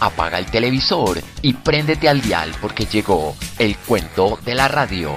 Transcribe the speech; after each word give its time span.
apaga 0.00 0.38
el 0.38 0.46
televisor 0.46 1.20
y 1.42 1.54
préndete 1.54 2.08
al 2.08 2.20
dial 2.20 2.52
porque 2.60 2.86
llegó 2.86 3.36
el 3.58 3.76
cuento 3.76 4.38
de 4.44 4.54
la 4.54 4.68
radio. 4.68 5.14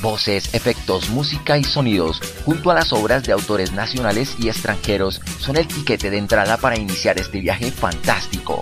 Voces, 0.00 0.52
efectos, 0.52 1.10
música 1.10 1.58
y 1.58 1.64
sonidos, 1.64 2.20
junto 2.44 2.72
a 2.72 2.74
las 2.74 2.92
obras 2.92 3.22
de 3.22 3.32
autores 3.32 3.72
nacionales 3.72 4.34
y 4.38 4.48
extranjeros, 4.48 5.20
son 5.38 5.56
el 5.56 5.68
tiquete 5.68 6.10
de 6.10 6.18
entrada 6.18 6.56
para 6.56 6.76
iniciar 6.76 7.20
este 7.20 7.38
viaje 7.38 7.70
fantástico. 7.70 8.60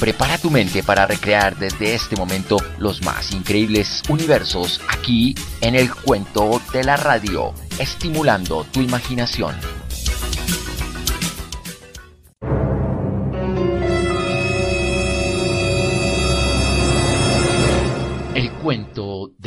Prepara 0.00 0.36
tu 0.36 0.50
mente 0.50 0.82
para 0.82 1.06
recrear 1.06 1.56
desde 1.56 1.94
este 1.94 2.16
momento 2.16 2.56
los 2.78 3.02
más 3.02 3.30
increíbles 3.30 4.02
universos 4.08 4.80
aquí 4.88 5.36
en 5.60 5.76
el 5.76 5.94
cuento 5.94 6.60
de 6.72 6.82
la 6.82 6.96
radio, 6.96 7.54
estimulando 7.78 8.64
tu 8.64 8.80
imaginación. 8.80 9.54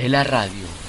La 0.08 0.24
radio. 0.24 0.87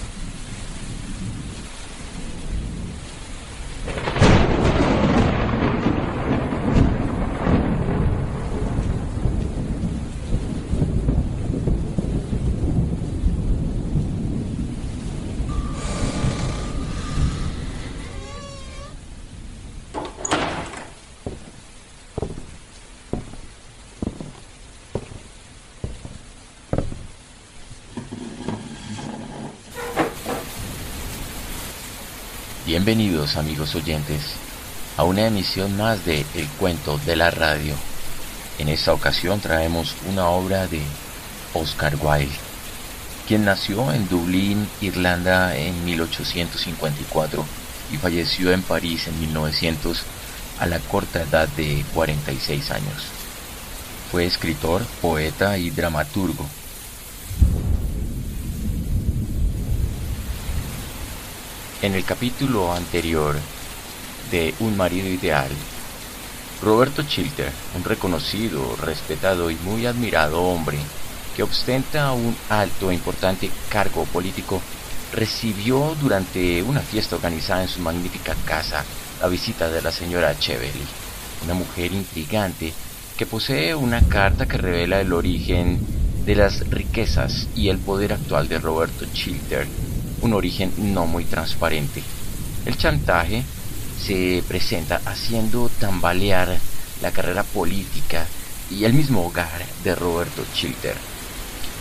Bienvenidos 32.80 33.37
amigos 33.37 33.74
oyentes 33.74 34.23
a 34.96 35.02
una 35.02 35.26
emisión 35.26 35.76
más 35.76 36.04
de 36.07 36.24
El 36.37 36.46
cuento 36.60 36.96
de 36.98 37.16
la 37.16 37.29
radio. 37.29 37.74
En 38.60 38.68
esta 38.68 38.95
ocasión 38.95 39.40
traemos 39.40 39.96
una 40.09 40.29
obra 40.29 40.68
de 40.68 40.80
Oscar 41.54 41.96
Wilde, 42.01 42.32
quien 43.26 43.45
nació 43.45 43.93
en 43.93 44.09
Dublín, 44.09 44.68
Irlanda 44.80 45.57
en 45.57 45.85
1854 45.85 47.45
y 47.93 47.96
falleció 47.96 48.52
en 48.52 48.62
París 48.62 49.09
en 49.09 49.18
1900 49.23 50.04
a 50.60 50.66
la 50.66 50.79
corta 50.79 51.23
edad 51.23 51.48
de 51.48 51.85
46 51.95 52.70
años. 52.70 53.07
Fue 54.13 54.24
escritor, 54.24 54.85
poeta 55.02 55.59
y 55.59 55.70
dramaturgo 55.70 56.48
En 61.80 61.95
el 61.95 62.04
capítulo 62.04 62.73
anterior 62.73 63.37
de 64.32 64.53
Un 64.59 64.76
marido 64.76 65.06
ideal, 65.09 65.48
Roberto 66.60 67.04
Chilter, 67.04 67.53
un 67.76 67.84
reconocido, 67.84 68.75
respetado 68.82 69.48
y 69.48 69.54
muy 69.62 69.87
admirado 69.87 70.43
hombre 70.43 70.76
que 71.37 71.44
ostenta 71.44 72.10
un 72.10 72.37
alto 72.48 72.91
e 72.91 72.94
importante 72.94 73.48
cargo 73.69 74.06
político, 74.06 74.60
recibió 75.12 75.94
durante 76.00 76.65
una 76.65 76.81
fiesta 76.81 77.15
organizada 77.15 77.62
en 77.62 77.69
su 77.69 77.78
magnífica 77.78 78.34
casa 78.44 78.84
la 79.20 79.28
visita 79.28 79.70
de 79.70 79.81
la 79.81 79.92
señora 79.92 80.37
Cheverly, 80.37 80.84
una 81.44 81.54
mujer 81.54 81.92
intrigante 81.92 82.72
que 83.16 83.25
posee 83.25 83.76
una 83.76 84.00
carta 84.09 84.47
que 84.47 84.59
revela 84.59 85.00
el 85.00 85.12
origen 85.12 85.78
de 86.26 86.34
las 86.34 86.69
riquezas 86.70 87.47
y 87.54 87.69
el 87.69 87.78
poder 87.78 88.15
actual 88.15 88.48
de 88.48 88.58
Roberto 88.58 89.06
Chilter 89.12 89.69
un 90.22 90.32
origen 90.32 90.72
no 90.94 91.06
muy 91.06 91.24
transparente. 91.24 92.02
El 92.66 92.76
chantaje 92.76 93.44
se 94.04 94.42
presenta 94.46 95.00
haciendo 95.04 95.70
tambalear 95.80 96.58
la 97.02 97.10
carrera 97.10 97.42
política 97.42 98.26
y 98.70 98.84
el 98.84 98.92
mismo 98.92 99.26
hogar 99.26 99.64
de 99.84 99.94
Roberto 99.94 100.44
Chilter. 100.54 100.94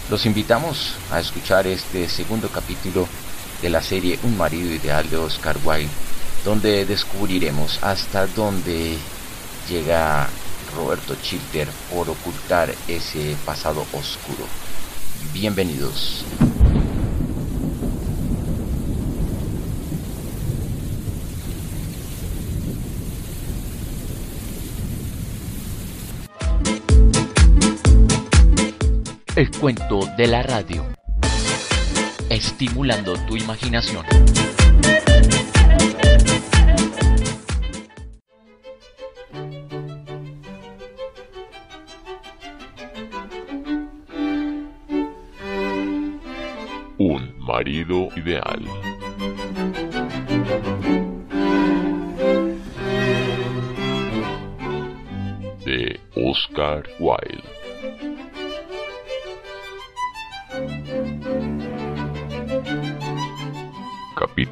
Los 0.10 0.26
invitamos 0.26 0.96
a 1.12 1.20
escuchar 1.20 1.68
este 1.68 2.08
segundo 2.08 2.50
capítulo 2.50 3.08
de 3.62 3.70
la 3.70 3.82
serie 3.82 4.20
Un 4.24 4.38
marido 4.38 4.74
ideal 4.74 5.10
de 5.10 5.18
Oscar 5.18 5.58
Wilde, 5.64 5.90
donde 6.46 6.86
descubriremos 6.86 7.80
hasta 7.82 8.28
dónde 8.28 8.98
llega 9.70 10.30
Roberto 10.76 11.16
Chilter 11.22 11.68
por 11.94 12.10
ocultar 12.10 12.74
ese 12.88 13.36
pasado 13.46 13.86
oscuro. 13.94 14.46
Bienvenidos. 15.34 16.24
El 29.38 29.52
cuento 29.52 30.00
de 30.18 30.26
la 30.26 30.42
radio. 30.42 30.84
Estimulando 32.28 33.14
tu 33.28 33.38
imaginación. 33.38 34.04
Un 46.98 47.38
marido 47.38 48.10
ideal. 48.16 48.66
De 55.64 56.00
Oscar 56.16 56.90
Wilde. 56.98 57.57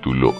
Capítulo. 0.05 0.35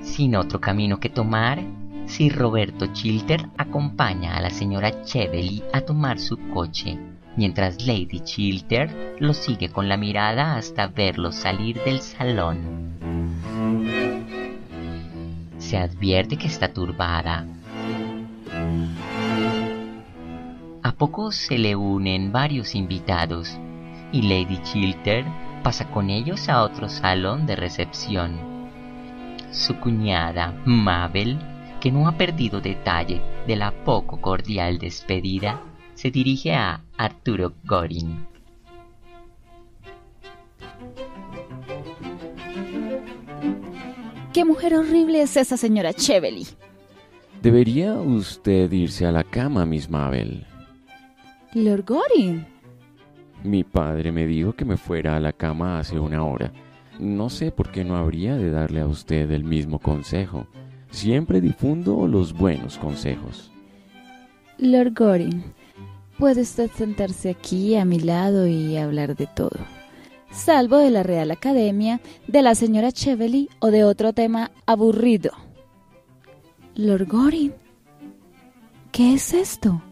Sin 0.00 0.34
otro 0.36 0.62
camino 0.62 0.98
que 0.98 1.10
tomar, 1.10 1.62
si 2.06 2.30
Roberto 2.30 2.86
Chilter 2.94 3.50
acompaña 3.58 4.34
a 4.34 4.40
la 4.40 4.48
señora 4.48 5.02
Cheveley 5.04 5.62
a 5.74 5.82
tomar 5.82 6.18
su 6.18 6.38
coche, 6.48 6.98
mientras 7.36 7.86
Lady 7.86 8.20
Chilter 8.20 9.16
lo 9.20 9.34
sigue 9.34 9.68
con 9.68 9.90
la 9.90 9.98
mirada 9.98 10.56
hasta 10.56 10.86
verlo 10.86 11.32
salir 11.32 11.82
del 11.84 12.00
salón. 12.00 12.94
Se 15.58 15.76
advierte 15.76 16.38
que 16.38 16.46
está 16.46 16.72
turbada, 16.72 17.46
a 20.84 20.92
poco 20.92 21.32
se 21.32 21.56
le 21.56 21.74
unen 21.76 22.30
varios 22.30 22.74
invitados 22.74 23.58
y 24.12 24.20
Lady 24.20 24.60
Chilter 24.64 25.24
pasa 25.62 25.90
con 25.90 26.10
ellos 26.10 26.50
a 26.50 26.62
otro 26.62 26.90
salón 26.90 27.46
de 27.46 27.56
recepción. 27.56 28.38
Su 29.50 29.80
cuñada, 29.80 30.54
Mabel, 30.66 31.38
que 31.80 31.90
no 31.90 32.06
ha 32.06 32.18
perdido 32.18 32.60
detalle 32.60 33.22
de 33.46 33.56
la 33.56 33.72
poco 33.72 34.20
cordial 34.20 34.78
despedida, 34.78 35.62
se 35.94 36.10
dirige 36.10 36.54
a 36.54 36.84
Arturo 36.98 37.54
Gorin. 37.64 38.26
¿Qué 44.34 44.44
mujer 44.44 44.74
horrible 44.74 45.22
es 45.22 45.34
esa 45.38 45.56
señora 45.56 45.94
Cheveley? 45.94 46.46
Debería 47.40 47.94
usted 47.94 48.70
irse 48.70 49.06
a 49.06 49.12
la 49.12 49.24
cama, 49.24 49.64
Miss 49.64 49.88
Mabel. 49.88 50.46
Lord 51.54 51.84
Goring. 51.86 52.44
Mi 53.44 53.62
padre 53.62 54.10
me 54.10 54.26
dijo 54.26 54.54
que 54.54 54.64
me 54.64 54.76
fuera 54.76 55.16
a 55.16 55.20
la 55.20 55.32
cama 55.32 55.78
hace 55.78 55.98
una 56.00 56.24
hora. 56.24 56.52
No 56.98 57.30
sé 57.30 57.52
por 57.52 57.70
qué 57.70 57.84
no 57.84 57.96
habría 57.96 58.36
de 58.36 58.50
darle 58.50 58.80
a 58.80 58.88
usted 58.88 59.30
el 59.30 59.44
mismo 59.44 59.78
consejo. 59.78 60.48
Siempre 60.90 61.40
difundo 61.40 62.08
los 62.08 62.32
buenos 62.32 62.76
consejos. 62.76 63.52
Lord 64.58 64.94
Goring, 64.94 65.44
puede 66.18 66.42
usted 66.42 66.70
sentarse 66.72 67.30
aquí 67.30 67.76
a 67.76 67.84
mi 67.84 68.00
lado 68.00 68.48
y 68.48 68.76
hablar 68.76 69.14
de 69.14 69.26
todo, 69.26 69.58
salvo 70.32 70.78
de 70.78 70.90
la 70.90 71.02
Real 71.02 71.30
Academia, 71.30 72.00
de 72.26 72.42
la 72.42 72.54
señora 72.54 72.90
Cheveley 72.90 73.48
o 73.60 73.70
de 73.70 73.84
otro 73.84 74.12
tema 74.12 74.50
aburrido. 74.66 75.32
Lord 76.76 77.06
Goring, 77.06 77.52
¿qué 78.90 79.14
es 79.14 79.34
esto? 79.34 79.82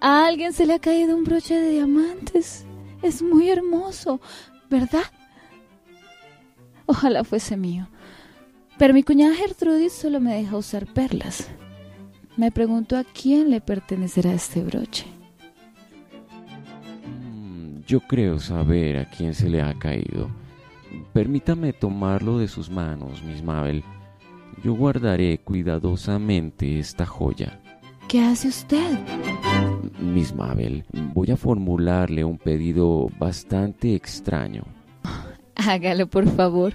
A 0.00 0.26
alguien 0.26 0.52
se 0.52 0.66
le 0.66 0.74
ha 0.74 0.78
caído 0.78 1.16
un 1.16 1.24
broche 1.24 1.54
de 1.54 1.70
diamantes. 1.70 2.64
Es 3.02 3.22
muy 3.22 3.48
hermoso. 3.50 4.20
¿verdad? 4.70 5.02
Ojalá 6.86 7.24
fuese 7.24 7.56
mío. 7.56 7.88
Pero 8.78 8.94
mi 8.94 9.02
cuñada 9.02 9.34
Gertrudis 9.34 9.92
solo 9.92 10.20
me 10.20 10.34
deja 10.34 10.56
usar 10.56 10.86
perlas. 10.86 11.50
Me 12.36 12.50
pregunto 12.50 12.96
a 12.96 13.04
quién 13.04 13.50
le 13.50 13.60
pertenecerá 13.60 14.32
este 14.32 14.62
broche. 14.62 15.04
Mm, 17.06 17.80
Yo 17.86 18.00
creo 18.00 18.38
saber 18.38 18.96
a 18.98 19.10
quién 19.10 19.34
se 19.34 19.50
le 19.50 19.60
ha 19.60 19.74
caído. 19.78 20.30
Permítame 21.12 21.72
tomarlo 21.72 22.38
de 22.38 22.48
sus 22.48 22.70
manos, 22.70 23.22
Miss 23.22 23.42
Mabel. 23.42 23.84
Yo 24.64 24.74
guardaré 24.74 25.38
cuidadosamente 25.38 26.78
esta 26.78 27.04
joya. 27.06 27.60
¿Qué 28.08 28.22
hace 28.22 28.48
usted? 28.48 28.98
Miss 30.00 30.34
Mabel, 30.34 30.84
voy 31.14 31.30
a 31.30 31.36
formularle 31.36 32.24
un 32.24 32.38
pedido 32.38 33.08
bastante 33.18 33.94
extraño. 33.94 34.64
Hágalo, 35.54 36.06
por 36.08 36.26
favor. 36.28 36.74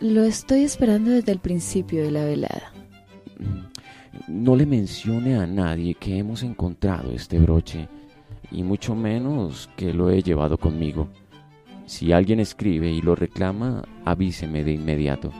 Lo 0.00 0.24
estoy 0.24 0.62
esperando 0.62 1.10
desde 1.10 1.32
el 1.32 1.38
principio 1.38 2.02
de 2.02 2.10
la 2.10 2.24
velada. 2.24 2.72
No 4.28 4.56
le 4.56 4.66
mencione 4.66 5.36
a 5.36 5.46
nadie 5.46 5.94
que 5.94 6.18
hemos 6.18 6.42
encontrado 6.42 7.12
este 7.12 7.38
broche, 7.38 7.88
y 8.50 8.62
mucho 8.62 8.94
menos 8.94 9.70
que 9.76 9.92
lo 9.92 10.10
he 10.10 10.22
llevado 10.22 10.58
conmigo. 10.58 11.08
Si 11.86 12.12
alguien 12.12 12.40
escribe 12.40 12.90
y 12.90 13.02
lo 13.02 13.14
reclama, 13.14 13.82
avíseme 14.04 14.64
de 14.64 14.72
inmediato. 14.72 15.30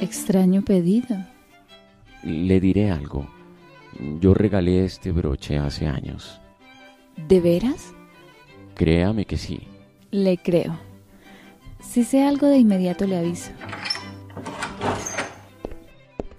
Extraño 0.00 0.62
pedido. 0.62 1.16
Le 2.24 2.60
diré 2.60 2.90
algo. 2.90 3.28
Yo 4.20 4.34
regalé 4.34 4.84
este 4.84 5.12
broche 5.12 5.58
hace 5.58 5.86
años. 5.86 6.40
¿De 7.28 7.40
veras? 7.40 7.94
Créame 8.74 9.24
que 9.24 9.36
sí. 9.36 9.60
Le 10.10 10.38
creo. 10.38 10.78
Si 11.80 12.04
sé 12.04 12.24
algo 12.24 12.46
de 12.46 12.58
inmediato 12.58 13.06
le 13.06 13.18
aviso. 13.18 13.50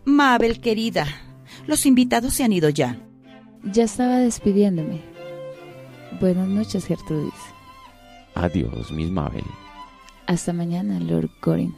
Mabel, 0.03 0.59
querida, 0.59 1.05
los 1.67 1.85
invitados 1.85 2.33
se 2.33 2.43
han 2.43 2.53
ido 2.53 2.69
ya. 2.69 2.97
Ya 3.63 3.83
estaba 3.83 4.19
despidiéndome. 4.19 5.01
Buenas 6.19 6.47
noches, 6.47 6.85
Gertrudis. 6.85 7.33
Adiós, 8.35 8.91
Miss 8.91 9.09
Mabel. 9.09 9.43
Hasta 10.27 10.53
mañana, 10.53 10.99
Lord 10.99 11.29
Goring. 11.41 11.73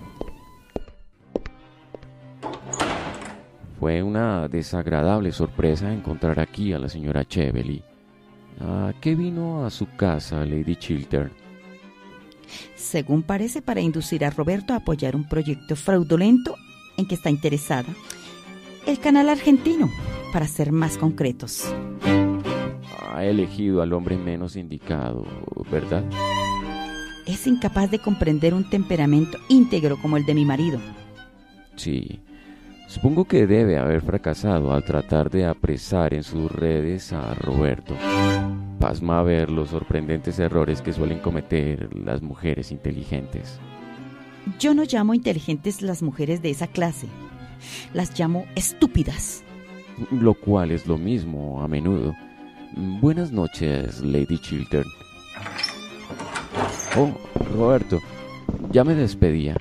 Fue 3.87 4.03
una 4.03 4.49
desagradable 4.49 5.31
sorpresa 5.31 5.93
encontrar 5.93 6.41
aquí 6.41 6.73
a 6.73 6.77
la 6.77 6.89
señora 6.89 7.23
Cheveley. 7.23 7.81
¿A 8.59 8.91
qué 8.99 9.15
vino 9.15 9.65
a 9.65 9.69
su 9.69 9.87
casa 9.95 10.43
Lady 10.43 10.75
Chiltern? 10.75 11.31
Según 12.75 13.23
parece, 13.23 13.61
para 13.61 13.79
inducir 13.79 14.25
a 14.25 14.29
Roberto 14.29 14.73
a 14.73 14.77
apoyar 14.79 15.15
un 15.15 15.25
proyecto 15.29 15.77
fraudulento 15.77 16.57
en 16.97 17.07
que 17.07 17.15
está 17.15 17.29
interesada. 17.29 17.87
El 18.85 18.99
canal 18.99 19.29
argentino, 19.29 19.89
para 20.33 20.47
ser 20.47 20.73
más 20.73 20.97
concretos. 20.97 21.73
Ha 23.13 23.23
elegido 23.23 23.81
al 23.81 23.93
hombre 23.93 24.17
menos 24.17 24.57
indicado, 24.57 25.25
¿verdad? 25.71 26.03
Es 27.25 27.47
incapaz 27.47 27.89
de 27.89 27.99
comprender 27.99 28.53
un 28.53 28.69
temperamento 28.69 29.37
íntegro 29.47 29.95
como 30.01 30.17
el 30.17 30.25
de 30.25 30.33
mi 30.33 30.43
marido. 30.43 30.77
Sí. 31.77 32.19
Supongo 32.87 33.25
que 33.25 33.47
debe 33.47 33.77
haber 33.77 34.01
fracasado 34.01 34.73
al 34.73 34.85
tratar 34.85 35.29
de 35.29 35.45
apresar 35.45 36.13
en 36.13 36.23
sus 36.23 36.49
redes 36.49 37.11
a 37.11 37.33
Roberto. 37.33 37.93
Pasma 38.79 39.21
ver 39.23 39.51
los 39.51 39.71
sorprendentes 39.71 40.39
errores 40.39 40.81
que 40.81 40.93
suelen 40.93 41.19
cometer 41.19 41.93
las 41.93 42.21
mujeres 42.21 42.71
inteligentes. 42.71 43.59
Yo 44.57 44.73
no 44.73 44.83
llamo 44.83 45.13
inteligentes 45.13 45.81
las 45.81 46.01
mujeres 46.01 46.41
de 46.41 46.49
esa 46.49 46.67
clase. 46.67 47.07
Las 47.93 48.17
llamo 48.17 48.45
estúpidas. 48.55 49.43
Lo 50.11 50.33
cual 50.33 50.71
es 50.71 50.87
lo 50.87 50.97
mismo 50.97 51.61
a 51.61 51.67
menudo. 51.67 52.15
Buenas 53.01 53.33
noches, 53.33 53.99
Lady 53.99 54.39
Chiltern. 54.39 54.87
Oh, 56.95 57.11
Roberto, 57.53 57.99
ya 58.71 58.85
me 58.85 58.95
despedía. 58.95 59.57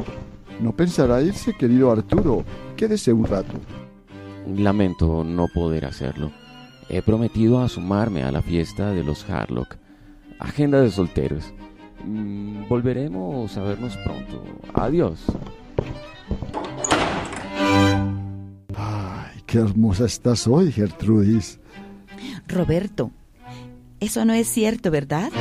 No 0.61 0.73
pensará 0.73 1.21
irse, 1.23 1.53
querido 1.55 1.91
Arturo. 1.91 2.45
Quédese 2.77 3.13
un 3.13 3.25
rato. 3.25 3.55
Lamento 4.47 5.25
no 5.25 5.49
poder 5.49 5.87
hacerlo. 5.87 6.31
He 6.91 7.01
prometido 7.01 7.61
a 7.61 7.69
sumarme 7.69 8.23
a 8.23 8.31
la 8.31 8.43
fiesta 8.43 8.91
de 8.93 9.03
los 9.03 9.29
Harlock. 9.29 9.77
Agenda 10.39 10.83
de 10.83 10.91
solteros. 10.91 11.55
Mm, 12.05 12.69
volveremos 12.69 13.57
a 13.57 13.63
vernos 13.63 13.97
pronto. 13.97 14.45
Adiós. 14.75 15.25
Ay, 18.75 19.41
qué 19.47 19.59
hermosa 19.59 20.05
estás 20.05 20.47
hoy, 20.47 20.71
Gertrudis. 20.71 21.59
Roberto, 22.47 23.11
eso 24.01 24.25
no 24.27 24.35
es 24.35 24.49
cierto, 24.49 24.91
¿verdad? 24.91 25.33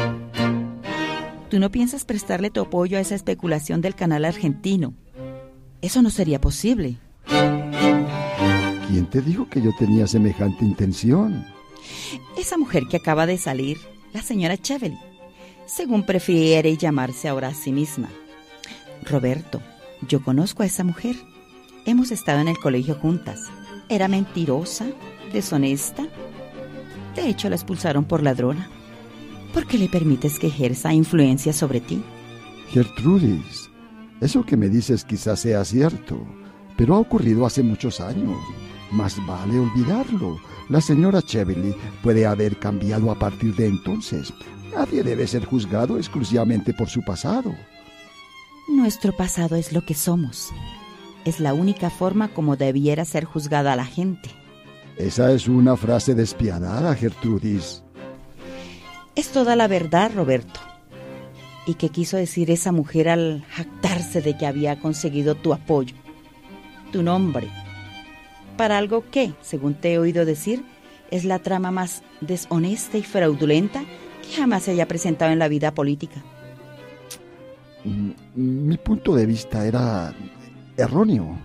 Tú 1.49 1.59
no 1.59 1.69
piensas 1.69 2.05
prestarle 2.05 2.49
tu 2.49 2.61
apoyo 2.61 2.97
a 2.97 3.01
esa 3.01 3.15
especulación 3.15 3.81
del 3.81 3.93
canal 3.93 4.23
argentino. 4.23 4.93
Eso 5.81 6.01
no 6.01 6.09
sería 6.09 6.39
posible. 6.39 6.97
¿Quién 7.27 9.07
te 9.09 9.21
dijo 9.21 9.47
que 9.49 9.61
yo 9.61 9.71
tenía 9.77 10.07
semejante 10.07 10.63
intención? 10.63 11.45
Esa 12.37 12.57
mujer 12.57 12.83
que 12.89 12.97
acaba 12.97 13.25
de 13.25 13.37
salir, 13.37 13.77
la 14.13 14.21
señora 14.21 14.57
Cheveley, 14.57 14.97
según 15.65 16.05
prefiere 16.05 16.77
llamarse 16.77 17.27
ahora 17.27 17.49
a 17.49 17.53
sí 17.53 17.71
misma. 17.71 18.09
Roberto, 19.03 19.61
yo 20.07 20.23
conozco 20.23 20.63
a 20.63 20.65
esa 20.65 20.83
mujer. 20.83 21.15
Hemos 21.85 22.11
estado 22.11 22.39
en 22.39 22.47
el 22.47 22.57
colegio 22.57 22.95
juntas. 22.95 23.41
Era 23.89 24.07
mentirosa, 24.07 24.87
deshonesta. 25.31 26.07
De 27.15 27.27
hecho, 27.27 27.49
la 27.49 27.55
expulsaron 27.55 28.05
por 28.05 28.23
ladrona. 28.23 28.69
¿Por 29.53 29.67
qué 29.67 29.77
le 29.77 29.89
permites 29.89 30.39
que 30.39 30.47
ejerza 30.47 30.93
influencia 30.93 31.53
sobre 31.53 31.79
ti? 31.79 32.03
Gertrudis, 32.69 33.69
eso 34.21 34.45
que 34.45 34.57
me 34.57 34.69
dices 34.69 35.05
quizás 35.05 35.39
sea 35.39 35.63
cierto, 35.63 36.25
pero 36.77 36.95
ha 36.95 36.99
ocurrido 36.99 37.45
hace 37.45 37.63
muchos 37.63 38.01
años. 38.01 38.37
Más 38.91 39.23
vale 39.25 39.59
olvidarlo. 39.59 40.39
La 40.69 40.81
señora 40.81 41.21
Cheveley 41.21 41.75
puede 42.01 42.25
haber 42.25 42.57
cambiado 42.57 43.11
a 43.11 43.15
partir 43.19 43.55
de 43.55 43.67
entonces. 43.67 44.33
Nadie 44.73 45.03
debe 45.03 45.27
ser 45.27 45.45
juzgado 45.45 45.97
exclusivamente 45.97 46.73
por 46.73 46.89
su 46.89 47.03
pasado. 47.03 47.55
Nuestro 48.67 49.15
pasado 49.15 49.55
es 49.55 49.71
lo 49.73 49.85
que 49.85 49.93
somos. 49.93 50.51
Es 51.23 51.39
la 51.39 51.53
única 51.53 51.89
forma 51.89 52.29
como 52.29 52.55
debiera 52.55 53.05
ser 53.05 53.25
juzgada 53.25 53.75
la 53.75 53.85
gente. 53.85 54.29
Esa 54.97 55.31
es 55.31 55.47
una 55.47 55.75
frase 55.75 56.15
despiadada, 56.15 56.95
Gertrudis. 56.95 57.83
Es 59.15 59.29
toda 59.29 59.55
la 59.55 59.67
verdad, 59.67 60.11
Roberto. 60.13 60.59
¿Y 61.65 61.75
qué 61.75 61.89
quiso 61.89 62.17
decir 62.17 62.51
esa 62.51 62.71
mujer 62.71 63.09
al 63.09 63.43
jactarse 63.49 64.21
de 64.21 64.37
que 64.37 64.45
había 64.45 64.79
conseguido 64.79 65.35
tu 65.35 65.53
apoyo? 65.53 65.95
Tu 66.91 67.03
nombre. 67.03 67.47
Para 68.57 68.77
algo 68.77 69.03
que, 69.11 69.33
según 69.41 69.73
te 69.73 69.93
he 69.93 69.99
oído 69.99 70.25
decir, 70.25 70.63
es 71.11 71.25
la 71.25 71.39
trama 71.39 71.71
más 71.71 72.03
deshonesta 72.21 72.97
y 72.97 73.03
fraudulenta 73.03 73.83
que 74.23 74.35
jamás 74.37 74.63
se 74.63 74.71
haya 74.71 74.87
presentado 74.87 75.31
en 75.31 75.39
la 75.39 75.47
vida 75.47 75.73
política. 75.73 76.23
Mm, 77.83 78.11
Mi 78.35 78.77
punto 78.77 79.15
de 79.15 79.25
vista 79.25 79.65
era 79.67 80.13
erróneo. 80.77 81.37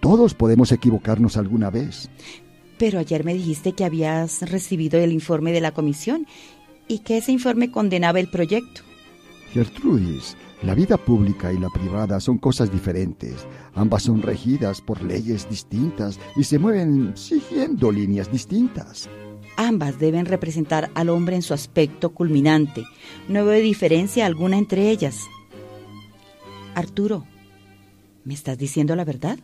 Todos 0.00 0.34
podemos 0.34 0.72
equivocarnos 0.72 1.36
alguna 1.36 1.70
vez. 1.70 2.08
Pero 2.78 2.98
ayer 2.98 3.24
me 3.24 3.34
dijiste 3.34 3.72
que 3.72 3.84
habías 3.84 4.42
recibido 4.48 5.00
el 5.00 5.12
informe 5.12 5.52
de 5.52 5.60
la 5.60 5.72
comisión 5.72 6.26
y 6.88 7.00
que 7.00 7.16
ese 7.18 7.32
informe 7.32 7.70
condenaba 7.70 8.20
el 8.20 8.28
proyecto. 8.28 8.82
Gertrudis, 9.52 10.36
la 10.62 10.74
vida 10.74 10.96
pública 10.96 11.52
y 11.52 11.58
la 11.58 11.68
privada 11.68 12.18
son 12.20 12.38
cosas 12.38 12.72
diferentes. 12.72 13.46
Ambas 13.74 14.04
son 14.04 14.22
regidas 14.22 14.80
por 14.80 15.02
leyes 15.02 15.48
distintas 15.48 16.18
y 16.36 16.44
se 16.44 16.58
mueven 16.58 17.16
siguiendo 17.16 17.92
líneas 17.92 18.32
distintas. 18.32 19.08
Ambas 19.56 19.98
deben 19.98 20.26
representar 20.26 20.90
al 20.94 21.08
hombre 21.08 21.36
en 21.36 21.42
su 21.42 21.54
aspecto 21.54 22.10
culminante. 22.10 22.84
No 23.28 23.44
veo 23.44 23.60
diferencia 23.60 24.26
alguna 24.26 24.58
entre 24.58 24.90
ellas. 24.90 25.24
Arturo, 26.74 27.24
¿me 28.24 28.34
estás 28.34 28.58
diciendo 28.58 28.94
la 28.96 29.04
verdad? 29.04 29.38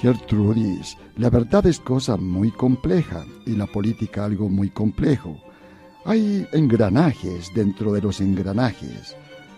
Gertrudis, 0.00 0.96
la 1.16 1.28
verdad 1.28 1.66
es 1.66 1.78
cosa 1.78 2.16
muy 2.16 2.50
compleja 2.50 3.26
y 3.44 3.50
la 3.50 3.66
política 3.66 4.24
algo 4.24 4.48
muy 4.48 4.70
complejo. 4.70 5.36
Hay 6.04 6.46
engranajes 6.52 7.52
dentro 7.54 7.92
de 7.92 8.00
los 8.00 8.20
engranajes. 8.20 9.16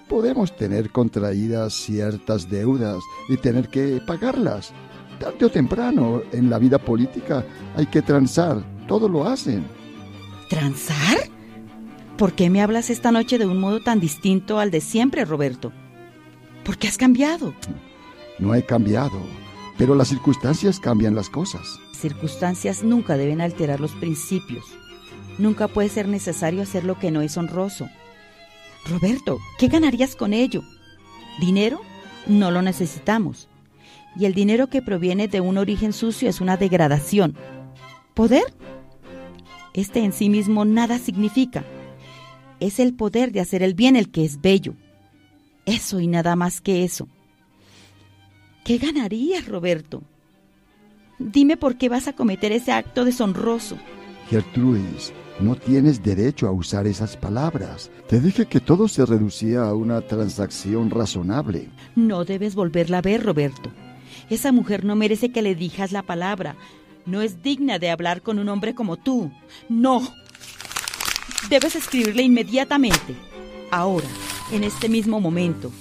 Podemos 0.09 0.55
tener 0.57 0.91
contraídas 0.91 1.73
ciertas 1.73 2.51
deudas 2.51 2.99
y 3.29 3.37
tener 3.37 3.69
que 3.69 4.01
pagarlas. 4.07 4.73
Tarde 5.21 5.47
o 5.47 5.51
temprano 5.51 6.23
en 6.33 6.51
la 6.51 6.59
vida 6.59 6.79
política 6.79 7.45
hay 7.77 7.87
que 7.87 8.03
transar. 8.03 8.63
Todo 8.89 9.09
lo 9.09 9.27
hacen. 9.27 9.65
¿Transar? 10.51 11.19
¿Por 12.19 12.33
qué 12.33 12.51
me 12.51 12.61
hablas 12.61 12.91
esta 12.91 13.13
noche 13.13 13.39
de 13.39 13.47
un 13.47 13.59
modo 13.59 13.81
tan 13.81 14.01
distinto 14.01 14.59
al 14.59 14.71
de 14.71 14.81
siempre, 14.81 15.25
Roberto? 15.25 15.73
¿Por 16.65 16.77
qué 16.77 16.89
has 16.89 16.99
cambiado? 16.99 17.55
No 18.39 18.55
he 18.55 18.65
cambiado, 18.65 19.19
pero 19.79 19.95
las 19.95 20.09
circunstancias 20.09 20.79
cambian 20.79 21.15
las 21.15 21.31
cosas. 21.31 21.79
Circunstancias 21.93 22.83
nunca 22.83 23.17
deben 23.17 23.41
alterar 23.41 23.81
los 23.81 23.93
principios. 23.93 24.65
Nunca 25.39 25.69
puede 25.69 25.89
ser 25.89 26.09
necesario 26.09 26.63
hacer 26.63 26.85
lo 26.85 26.99
que 26.99 27.11
no 27.11 27.23
es 27.23 27.37
honroso. 27.37 27.89
Roberto, 28.89 29.39
¿qué 29.59 29.69
ganarías 29.69 30.17
con 30.17 30.33
ello? 30.33 30.63
¿Dinero? 31.41 31.81
No 32.27 32.51
lo 32.51 32.63
necesitamos. 32.63 33.49
Y 34.17 34.27
el 34.27 34.35
dinero 34.35 34.69
que 34.69 34.83
proviene 34.83 35.29
de 35.29 35.41
un 35.41 35.57
origen 35.57 35.93
sucio 35.93 36.29
es 36.29 36.41
una 36.41 36.57
degradación. 36.57 37.37
¿Poder? 38.15 38.55
Este 39.73 40.01
en 40.01 40.13
sí 40.13 40.29
mismo 40.29 40.65
nada 40.65 40.99
significa. 40.99 41.65
Es 42.61 42.79
el 42.79 42.95
poder 42.95 43.33
de 43.33 43.41
hacer 43.41 43.63
el 43.63 43.75
bien 43.75 43.97
el 43.97 44.11
que 44.11 44.25
es 44.25 44.41
bello. 44.41 44.75
Eso 45.65 46.01
y 46.01 46.07
nada 46.07 46.37
más 46.37 46.61
que 46.61 46.85
eso. 46.85 47.09
¿Qué 48.65 48.79
ganarías, 48.79 49.49
Roberto? 49.49 50.03
Dime 51.19 51.57
por 51.57 51.77
qué 51.77 51.89
vas 51.89 52.09
a 52.09 52.13
cometer 52.13 52.53
ese 52.53 52.73
acto 52.73 53.05
deshonroso. 53.05 53.77
Gertrudis, 54.29 55.13
no 55.41 55.57
tienes 55.57 56.03
derecho 56.03 56.47
a 56.47 56.53
usar 56.53 56.87
esas 56.87 57.17
palabras. 57.17 57.91
Te 58.09 58.21
dije 58.21 58.47
que 58.47 58.61
todo 58.61 58.89
se 58.89 59.07
reducía 59.07 59.63
a 59.65 59.75
una 59.75 60.01
transacción 60.03 60.91
razonable. 60.91 61.69
No 61.97 62.25
debes 62.25 62.55
volverla 62.55 62.99
a 62.99 63.03
ver, 63.03 63.25
Roberto. 63.25 63.71
Esa 64.31 64.53
mujer 64.53 64.85
no 64.85 64.97
merece 64.97 65.33
que 65.33 65.43
le 65.43 65.55
digas 65.55 65.93
la 65.93 66.03
palabra. 66.03 66.57
No 67.07 67.23
es 67.23 67.43
digna 67.43 67.79
de 67.79 67.91
hablar 67.91 68.23
con 68.23 68.39
un 68.39 68.49
hombre 68.49 68.75
como 68.75 68.97
tú. 68.97 69.33
No. 69.69 70.03
Debes 71.51 71.77
escribirle 71.77 72.23
inmediatamente. 72.23 73.17
Ahora, 73.71 74.07
en 74.53 74.65
este 74.65 74.89
mismo 74.89 75.21
momento. 75.21 75.73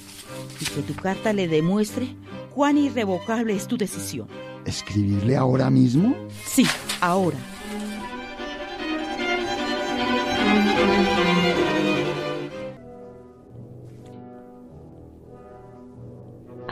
Y 0.59 0.65
que 0.65 0.81
tu 0.81 0.95
carta 0.95 1.33
le 1.33 1.47
demuestre 1.47 2.15
cuán 2.53 2.77
irrevocable 2.77 3.55
es 3.55 3.67
tu 3.67 3.77
decisión. 3.77 4.27
¿Escribirle 4.65 5.35
ahora 5.35 5.69
mismo? 5.69 6.15
Sí, 6.45 6.65
ahora. 6.99 7.37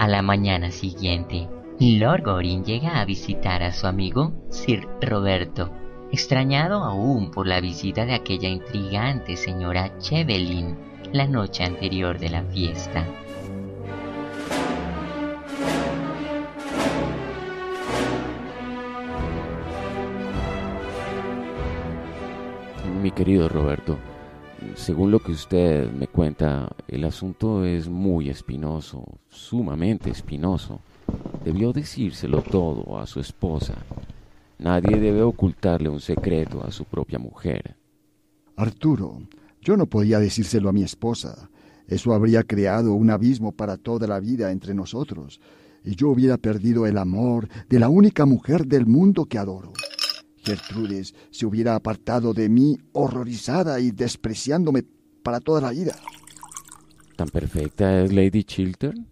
La 0.10 0.24
mañana 0.24 0.72
siguiente, 0.72 1.48
Lord 1.80 2.24
Gorin 2.24 2.66
llega 2.66 3.00
a 3.00 3.06
visitar 3.06 3.62
a 3.62 3.72
su 3.72 3.86
amigo 3.86 4.34
Sir 4.50 4.88
Roberto, 5.02 5.72
extrañado 6.12 6.84
aún 6.84 7.30
por 7.30 7.46
la 7.46 7.62
visita 7.62 8.06
de 8.06 8.16
aquella 8.16 8.50
intrigante 8.50 9.38
señora 9.38 9.98
Chevelin 10.00 10.76
la 11.14 11.28
noche 11.28 11.64
anterior 11.64 12.18
de 12.18 12.30
la 12.30 12.44
fiesta. 12.44 13.06
Mi 23.02 23.12
querido 23.12 23.48
Roberto, 23.48 24.00
según 24.76 25.12
lo 25.12 25.20
que 25.20 25.32
usted 25.32 25.92
me 25.92 26.08
cuenta, 26.08 26.70
el 26.88 27.04
asunto 27.06 27.66
es 27.66 27.88
muy 27.88 28.30
espinoso, 28.30 29.04
sumamente 29.30 30.10
espinoso. 30.10 30.82
Debió 31.44 31.74
decírselo 31.74 32.42
todo 32.42 33.00
a 33.00 33.08
su 33.08 33.20
esposa. 33.20 33.76
Nadie 34.58 35.00
debe 35.00 35.22
ocultarle 35.22 35.90
un 35.90 36.02
secreto 36.02 36.64
a 36.64 36.72
su 36.72 36.86
propia 36.86 37.20
mujer. 37.20 37.76
Arturo, 38.56 39.22
yo 39.62 39.78
no 39.78 39.86
podía 39.86 40.20
decírselo 40.20 40.70
a 40.70 40.74
mi 40.74 40.84
esposa. 40.84 41.50
Eso 41.88 42.14
habría 42.14 42.44
creado 42.44 42.94
un 42.94 43.10
abismo 43.10 43.52
para 43.52 43.78
toda 43.78 44.08
la 44.08 44.20
vida 44.20 44.52
entre 44.52 44.74
nosotros, 44.74 45.40
y 45.84 45.96
yo 45.96 46.10
hubiera 46.10 46.38
perdido 46.38 46.86
el 46.86 46.98
amor 46.98 47.48
de 47.70 47.80
la 47.80 47.90
única 47.90 48.26
mujer 48.26 48.66
del 48.66 48.86
mundo 48.86 49.26
que 49.26 49.38
adoro. 49.38 49.74
Gertrudes 50.44 51.14
se 51.32 51.46
hubiera 51.46 51.76
apartado 51.76 52.34
de 52.34 52.50
mí 52.50 52.78
horrorizada 52.94 53.80
y 53.80 53.92
despreciándome 53.92 54.84
para 55.24 55.40
toda 55.40 55.62
la 55.62 55.72
vida. 55.72 55.96
¿Tan 57.16 57.30
perfecta 57.30 58.02
es 58.02 58.14
Lady 58.14 58.44
Chiltern? 58.44 59.08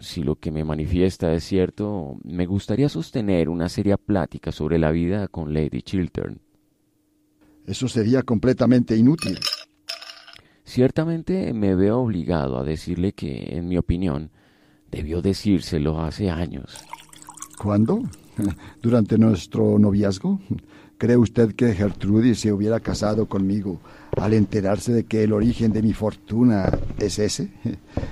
Si 0.00 0.22
lo 0.22 0.36
que 0.36 0.50
me 0.50 0.64
manifiesta 0.64 1.32
es 1.34 1.44
cierto, 1.44 2.18
me 2.24 2.46
gustaría 2.46 2.88
sostener 2.88 3.48
una 3.48 3.68
seria 3.68 3.96
plática 3.96 4.50
sobre 4.50 4.78
la 4.78 4.90
vida 4.90 5.28
con 5.28 5.52
Lady 5.52 5.82
Chiltern. 5.82 6.40
Eso 7.66 7.86
sería 7.86 8.22
completamente 8.22 8.96
inútil. 8.96 9.38
Ciertamente 10.64 11.52
me 11.52 11.74
veo 11.74 12.00
obligado 12.00 12.58
a 12.58 12.64
decirle 12.64 13.12
que, 13.12 13.56
en 13.56 13.68
mi 13.68 13.76
opinión, 13.76 14.30
debió 14.90 15.20
decírselo 15.20 16.00
hace 16.00 16.30
años. 16.30 16.78
¿Cuándo? 17.58 18.02
durante 18.82 19.18
nuestro 19.18 19.78
noviazgo? 19.78 20.40
¿Cree 20.98 21.16
usted 21.16 21.54
que 21.54 21.74
Gertrudis 21.74 22.40
se 22.40 22.52
hubiera 22.52 22.80
casado 22.80 23.26
conmigo 23.26 23.80
al 24.16 24.32
enterarse 24.32 24.92
de 24.92 25.04
que 25.04 25.22
el 25.22 25.32
origen 25.32 25.72
de 25.72 25.80
mi 25.80 25.92
fortuna 25.92 26.76
es 26.98 27.20
ese? 27.20 27.50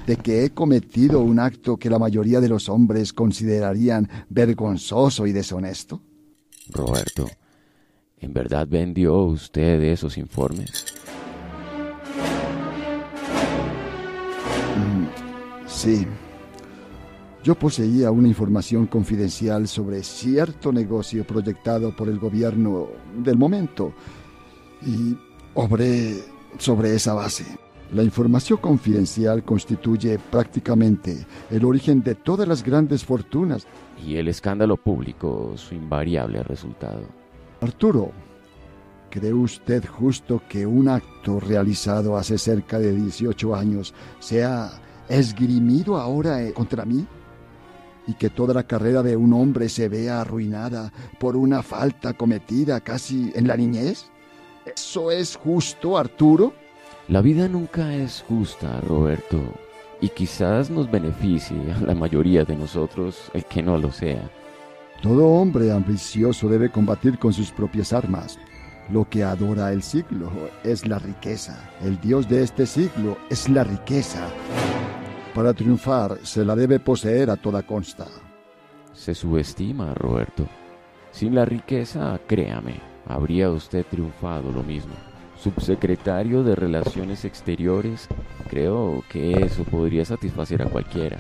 ¿De 0.07 0.17
que 0.17 0.45
he 0.45 0.51
cometido 0.51 1.21
un 1.21 1.41
acto 1.41 1.79
que 1.79 1.91
la 1.91 1.99
mayoría 1.99 2.41
de 2.41 2.49
los 2.49 2.69
hombres 2.69 3.13
considerarían 3.13 4.09
vergonzoso 4.29 5.27
y 5.27 5.33
deshonesto? 5.33 6.01
Roberto, 6.69 7.29
¿en 8.19 8.33
verdad 8.33 8.69
vendió 8.69 9.19
usted 9.19 9.83
esos 9.83 10.17
informes? 10.17 10.87
Mm, 14.77 15.67
sí. 15.67 16.07
Yo 17.47 17.55
poseía 17.55 18.11
una 18.11 18.27
información 18.27 18.89
confidencial 18.89 19.69
sobre 19.69 20.03
cierto 20.03 20.73
negocio 20.73 21.25
proyectado 21.25 21.95
por 21.95 22.09
el 22.09 22.19
gobierno 22.19 22.89
del 23.19 23.37
momento 23.39 23.93
y 24.85 25.17
obré 25.55 26.25
sobre 26.59 26.97
esa 26.97 27.15
base. 27.15 27.45
La 27.93 28.03
información 28.03 28.59
confidencial 28.59 29.45
constituye 29.45 30.19
prácticamente 30.19 31.25
el 31.49 31.65
origen 31.65 32.03
de 32.03 32.17
todas 32.17 32.49
las 32.49 32.65
grandes 32.65 33.05
fortunas. 33.05 33.69
Y 34.05 34.17
el 34.17 34.27
escándalo 34.27 34.77
público 34.77 35.53
su 35.55 35.77
invariable 35.77 36.43
resultado. 36.43 37.05
Arturo, 37.61 38.11
¿cree 39.09 39.33
usted 39.33 39.87
justo 39.87 40.43
que 40.49 40.67
un 40.67 40.89
acto 40.89 41.39
realizado 41.39 42.17
hace 42.17 42.39
cerca 42.39 42.81
de 42.81 42.93
18 42.93 43.55
años 43.55 43.95
sea 44.19 44.83
esgrimido 45.09 45.97
ahora 45.97 46.43
eh, 46.43 46.53
contra 46.53 46.85
mí? 46.85 47.07
Y 48.07 48.15
que 48.15 48.31
toda 48.31 48.55
la 48.55 48.65
carrera 48.65 49.03
de 49.03 49.17
un 49.17 49.33
hombre 49.33 49.69
se 49.69 49.89
vea 49.89 50.21
arruinada 50.21 50.93
por 51.19 51.37
una 51.37 51.63
falta 51.63 52.15
cometida 52.15 52.81
casi 52.81 53.33
en 53.35 53.47
la 53.49 53.57
niñez? 53.57 54.07
¿Eso 54.65 55.11
es 55.11 55.37
justo, 55.37 55.97
Arturo? 55.97 56.53
La 57.09 57.21
vida 57.21 57.49
nunca 57.49 57.95
es 57.95 58.25
justa, 58.27 58.81
Roberto, 58.81 59.41
y 60.01 60.09
quizás 60.09 60.71
nos 60.71 60.91
beneficie 60.91 61.57
a 61.73 61.81
la 61.81 61.95
mayoría 61.95 62.45
de 62.45 62.57
nosotros 62.57 63.31
el 63.33 63.45
que 63.45 63.63
no 63.63 63.79
lo 63.79 63.93
sea. 63.93 64.29
Todo 65.03 65.27
hombre 65.27 65.71
ambicioso 65.71 66.49
debe 66.49 66.71
combatir 66.71 67.19
con 67.19 67.33
sus 67.33 67.51
propias 67.53 67.93
armas. 67.93 68.39
Lo 68.91 69.09
que 69.09 69.25
adora 69.25 69.73
el 69.73 69.83
siglo 69.83 70.31
es 70.65 70.87
la 70.87 70.99
riqueza. 70.99 71.71
El 71.83 72.01
Dios 72.01 72.29
de 72.29 72.43
este 72.43 72.67
siglo 72.67 73.19
es 73.31 73.49
la 73.49 73.63
riqueza. 73.63 74.27
Para 75.37 75.53
triunfar 75.53 76.19
se 76.23 76.47
la 76.47 76.57
debe 76.57 76.81
poseer 76.81 77.29
a 77.29 77.37
toda 77.37 77.63
consta. 77.63 78.07
Se 78.95 79.15
subestima, 79.15 79.93
Roberto. 79.93 80.47
Sin 81.11 81.35
la 81.35 81.45
riqueza, 81.45 82.19
créame, 82.27 82.81
habría 83.05 83.51
usted 83.51 83.85
triunfado 83.85 84.51
lo 84.51 84.63
mismo. 84.63 84.95
Subsecretario 85.37 86.43
de 86.43 86.57
Relaciones 86.57 87.27
Exteriores, 87.27 88.09
creo 88.49 89.05
que 89.11 89.33
eso 89.45 89.65
podría 89.65 90.07
satisfacer 90.07 90.63
a 90.63 90.71
cualquiera. 90.71 91.19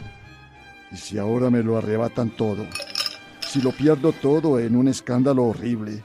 ¿Y 0.91 0.97
si 0.97 1.19
ahora 1.19 1.51
me 1.51 1.63
lo 1.63 1.77
arrebatan 1.77 2.31
todo? 2.31 2.65
Si 3.41 3.61
lo 3.61 3.71
pierdo 3.71 4.13
todo 4.13 4.59
en 4.59 4.77
un 4.77 4.89
escándalo 4.89 5.45
horrible? 5.45 6.03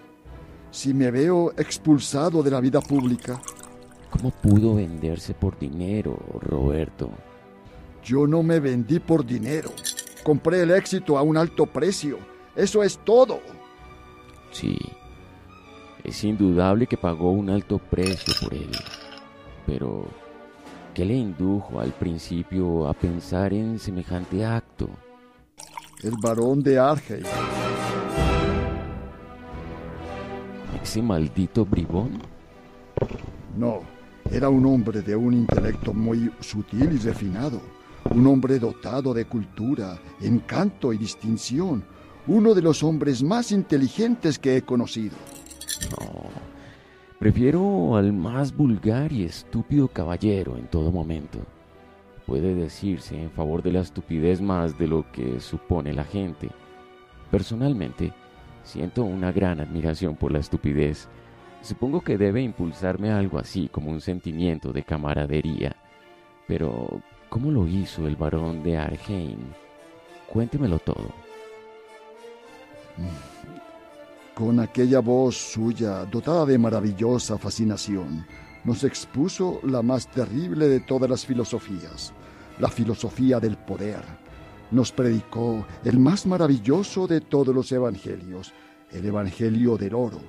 Si 0.70 0.94
me 0.94 1.12
veo 1.12 1.54
expulsado 1.54 2.44
de 2.44 2.52
la 2.52 2.60
vida 2.60 2.82
pública? 2.82 3.40
¿Cómo 4.10 4.32
pudo 4.32 4.76
venderse 4.76 5.34
por 5.34 5.58
dinero, 5.58 6.20
Roberto? 6.42 7.10
Yo 8.04 8.28
no 8.28 8.44
me 8.44 8.60
vendí 8.60 9.00
por 9.00 9.26
dinero. 9.26 9.72
Compré 10.24 10.62
el 10.62 10.72
éxito 10.72 11.18
a 11.18 11.22
un 11.22 11.38
alto 11.38 11.66
precio. 11.66 12.18
Eso 12.56 12.84
es 12.84 12.98
todo. 13.00 13.40
Sí. 14.52 14.78
Es 16.04 16.24
indudable 16.24 16.88
que 16.88 16.98
pagó 16.98 17.32
un 17.32 17.50
alto 17.50 17.78
precio 17.78 18.34
por 18.42 18.54
él. 18.54 18.72
Pero, 19.68 20.06
¿qué 20.94 21.06
le 21.06 21.14
indujo 21.14 21.80
al 21.80 21.92
principio 21.92 22.88
a 22.88 22.94
pensar 22.94 23.54
en 23.54 23.78
semejante 23.78 24.44
acto? 24.44 24.90
El 26.04 26.14
varón 26.22 26.64
de 26.64 26.80
Argel. 26.80 27.24
¿Ese 30.82 31.02
maldito 31.02 31.64
bribón? 31.66 32.20
No, 33.56 33.82
Era 34.32 34.50
un 34.50 34.66
hombre 34.66 35.02
de 35.02 35.16
un 35.16 35.34
intelecto 35.34 35.94
muy 35.94 36.32
sutil 36.40 36.94
y 36.94 36.98
refinado, 36.98 37.62
un 38.10 38.28
hombre 38.28 38.60
dotado 38.60 39.14
de 39.14 39.26
cultura, 39.26 40.00
encanto 40.20 40.92
y 40.92 40.98
distinción, 40.98 41.84
uno 42.28 42.54
de 42.54 42.62
los 42.62 42.84
hombres 42.84 43.24
más 43.24 43.52
inteligentes 43.52 44.40
que 44.40 44.58
he 44.58 44.62
conocido. 44.64 45.16
No, 45.92 46.24
prefiero 47.20 47.96
al 47.96 48.14
más 48.14 48.56
vulgar 48.56 49.12
y 49.12 49.24
estúpido 49.24 49.88
caballero 49.88 50.58
en 50.58 50.68
todo 50.68 50.92
momento. 50.92 51.40
Puede 52.26 52.56
decirse 52.56 53.22
en 53.22 53.32
favor 53.32 53.64
de 53.64 53.72
la 53.72 53.82
estupidez 53.82 54.42
más 54.42 54.78
de 54.78 54.88
lo 54.88 55.12
que 55.12 55.40
supone 55.40 55.94
la 55.94 56.04
gente. 56.04 56.50
Personalmente, 57.30 58.14
siento 58.64 59.04
una 59.04 59.32
gran 59.32 59.60
admiración 59.60 60.16
por 60.16 60.32
la 60.32 60.40
estupidez 60.40 61.08
Supongo 61.62 62.02
que 62.02 62.18
debe 62.18 62.42
impulsarme 62.42 63.12
algo 63.12 63.38
así 63.38 63.70
como 63.70 63.92
un 63.92 64.02
sentimiento 64.02 64.74
de 64.74 64.84
camaradería. 64.84 65.76
Pero, 66.48 67.02
¿cómo 67.32 67.50
lo 67.50 67.66
hizo 67.66 68.06
el 68.08 68.18
barón 68.18 68.62
de 68.62 68.78
Arheim? 68.78 69.40
Cuéntemelo 70.28 70.80
todo. 70.80 71.14
Con 74.36 74.60
aquella 74.60 75.00
voz 75.00 75.38
suya, 75.38 76.04
dotada 76.06 76.46
de 76.46 76.58
maravillosa 76.58 77.38
fascinación, 77.38 78.26
nos 78.66 78.84
expuso 78.84 79.62
la 79.64 79.82
más 79.82 80.08
terrible 80.08 80.68
de 80.68 80.82
todas 80.82 81.10
las 81.10 81.26
filosofías, 81.26 82.12
la 82.60 82.68
filosofía 82.68 83.40
del 83.40 83.56
poder. 83.56 84.04
Nos 84.70 84.92
predicó 84.92 85.66
el 85.86 86.00
más 86.00 86.26
maravilloso 86.26 87.08
de 87.08 87.22
todos 87.22 87.56
los 87.56 87.72
evangelios, 87.72 88.54
el 88.92 89.06
evangelio 89.06 89.78
del 89.78 89.96
oro 89.96 90.20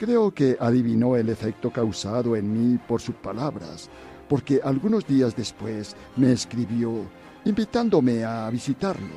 Creo 0.00 0.32
que 0.32 0.56
adivinó 0.58 1.14
el 1.14 1.28
efecto 1.28 1.70
causado 1.70 2.34
en 2.34 2.50
mí 2.50 2.78
por 2.88 3.02
sus 3.02 3.16
palabras, 3.16 3.90
porque 4.30 4.60
algunos 4.62 5.04
días 5.08 5.34
después 5.34 5.96
me 6.16 6.30
escribió 6.30 7.04
invitándome 7.44 8.22
a 8.22 8.48
visitarlo. 8.48 9.16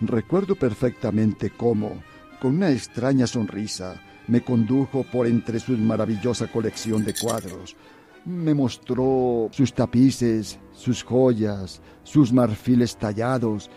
Recuerdo 0.00 0.56
perfectamente 0.56 1.50
cómo, 1.56 2.02
con 2.42 2.56
una 2.56 2.72
extraña 2.72 3.28
sonrisa, 3.28 4.02
me 4.26 4.42
condujo 4.42 5.04
por 5.04 5.28
entre 5.28 5.60
su 5.60 5.78
maravillosa 5.78 6.48
colección 6.48 7.04
de 7.04 7.14
cuadros. 7.14 7.76
Me 8.24 8.52
mostró 8.52 9.48
sus 9.52 9.72
tapices, 9.72 10.58
sus 10.72 11.04
joyas, 11.04 11.80
sus 12.02 12.32
marfiles 12.32 12.96
tallados. 12.96 13.70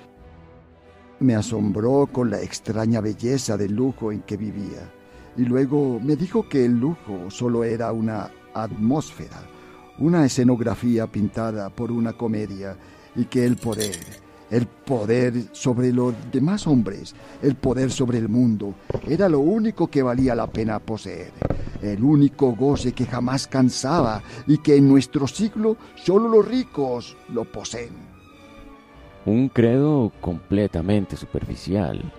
Me 1.20 1.36
asombró 1.36 2.10
con 2.12 2.32
la 2.32 2.42
extraña 2.42 3.00
belleza 3.00 3.58
del 3.58 3.75
lujo 3.75 4.12
en 4.12 4.22
que 4.22 4.38
vivía 4.38 4.92
y 5.38 5.46
luego 5.46 6.00
me 6.00 6.15
dijo 6.15 6.48
que 6.48 6.65
el 6.65 6.80
lujo 6.80 7.30
solo 7.30 7.63
era 7.63 7.92
una 7.92 8.32
atmósfera, 8.53 9.42
una 10.00 10.25
escenografía 10.25 11.07
pintada 11.07 11.69
por 11.69 11.91
una 11.91 12.13
comedia 12.13 12.77
y 13.15 13.25
que 13.25 13.45
el 13.45 13.57
poder, 13.57 13.95
el 14.50 14.65
poder 14.67 15.33
sobre 15.51 15.91
los 15.91 16.13
demás 16.31 16.67
hombres, 16.67 17.15
el 17.41 17.55
poder 17.55 17.91
sobre 17.91 18.17
el 18.17 18.29
mundo, 18.29 18.75
era 19.07 19.29
lo 19.29 19.39
único 19.39 19.88
que 19.88 20.01
valía 20.01 20.35
la 20.35 20.47
pena 20.47 20.79
poseer, 20.79 21.31
el 21.81 22.03
único 22.03 22.55
goce 22.55 22.93
que 22.93 23.05
jamás 23.05 23.47
cansaba 23.47 24.23
y 24.47 24.57
que 24.57 24.75
en 24.75 24.88
nuestro 24.88 25.27
siglo 25.27 25.77
solo 25.95 26.27
los 26.29 26.47
ricos 26.47 27.17
lo 27.29 27.45
poseen. 27.45 28.13
Un 29.25 29.47
credo 29.50 30.12
completamente 30.19 31.15
superficial. 31.15 32.12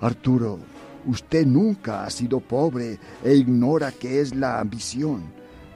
Arturo, 0.00 0.58
Usted 1.06 1.46
nunca 1.46 2.04
ha 2.04 2.10
sido 2.10 2.40
pobre 2.40 2.98
e 3.22 3.34
ignora 3.34 3.92
qué 3.92 4.20
es 4.20 4.34
la 4.34 4.58
ambición. 4.60 5.22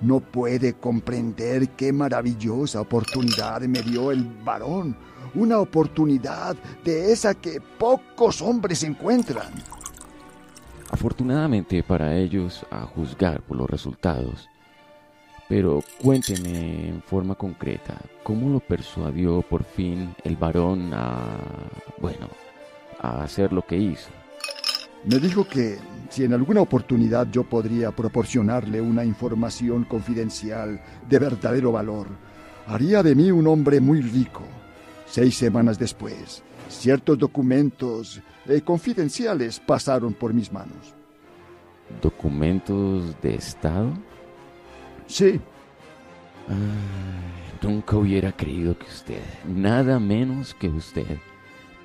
No 0.00 0.20
puede 0.20 0.74
comprender 0.74 1.70
qué 1.70 1.92
maravillosa 1.92 2.80
oportunidad 2.80 3.60
me 3.62 3.82
dio 3.82 4.12
el 4.12 4.24
varón. 4.44 4.96
Una 5.34 5.58
oportunidad 5.58 6.56
de 6.84 7.12
esa 7.12 7.34
que 7.34 7.60
pocos 7.78 8.40
hombres 8.40 8.82
encuentran. 8.84 9.52
Afortunadamente 10.90 11.82
para 11.82 12.16
ellos, 12.16 12.64
a 12.70 12.82
juzgar 12.82 13.42
por 13.42 13.56
los 13.56 13.68
resultados. 13.68 14.48
Pero 15.48 15.80
cuénteme 16.02 16.88
en 16.88 17.02
forma 17.02 17.34
concreta, 17.34 17.96
¿cómo 18.22 18.50
lo 18.50 18.60
persuadió 18.60 19.42
por 19.42 19.64
fin 19.64 20.14
el 20.24 20.36
varón 20.36 20.92
a, 20.92 21.18
bueno, 22.00 22.28
a 23.00 23.22
hacer 23.22 23.52
lo 23.52 23.62
que 23.62 23.76
hizo? 23.76 24.10
Me 25.04 25.18
dijo 25.18 25.46
que 25.46 25.78
si 26.10 26.24
en 26.24 26.32
alguna 26.32 26.60
oportunidad 26.60 27.28
yo 27.30 27.44
podría 27.44 27.90
proporcionarle 27.90 28.80
una 28.80 29.04
información 29.04 29.84
confidencial 29.84 30.80
de 31.08 31.18
verdadero 31.18 31.72
valor, 31.72 32.08
haría 32.66 33.02
de 33.02 33.14
mí 33.14 33.30
un 33.30 33.46
hombre 33.46 33.80
muy 33.80 34.00
rico. 34.00 34.42
Seis 35.06 35.36
semanas 35.36 35.78
después, 35.78 36.42
ciertos 36.68 37.18
documentos 37.18 38.20
eh, 38.46 38.60
confidenciales 38.62 39.60
pasaron 39.60 40.14
por 40.14 40.34
mis 40.34 40.52
manos. 40.52 40.94
¿Documentos 42.02 43.20
de 43.22 43.34
Estado? 43.34 43.92
Sí. 45.06 45.40
nunca 47.62 47.96
hubiera 47.96 48.32
creído 48.32 48.78
que 48.78 48.86
usted, 48.86 49.22
nada 49.46 49.98
menos 49.98 50.54
que 50.54 50.68
usted, 50.68 51.18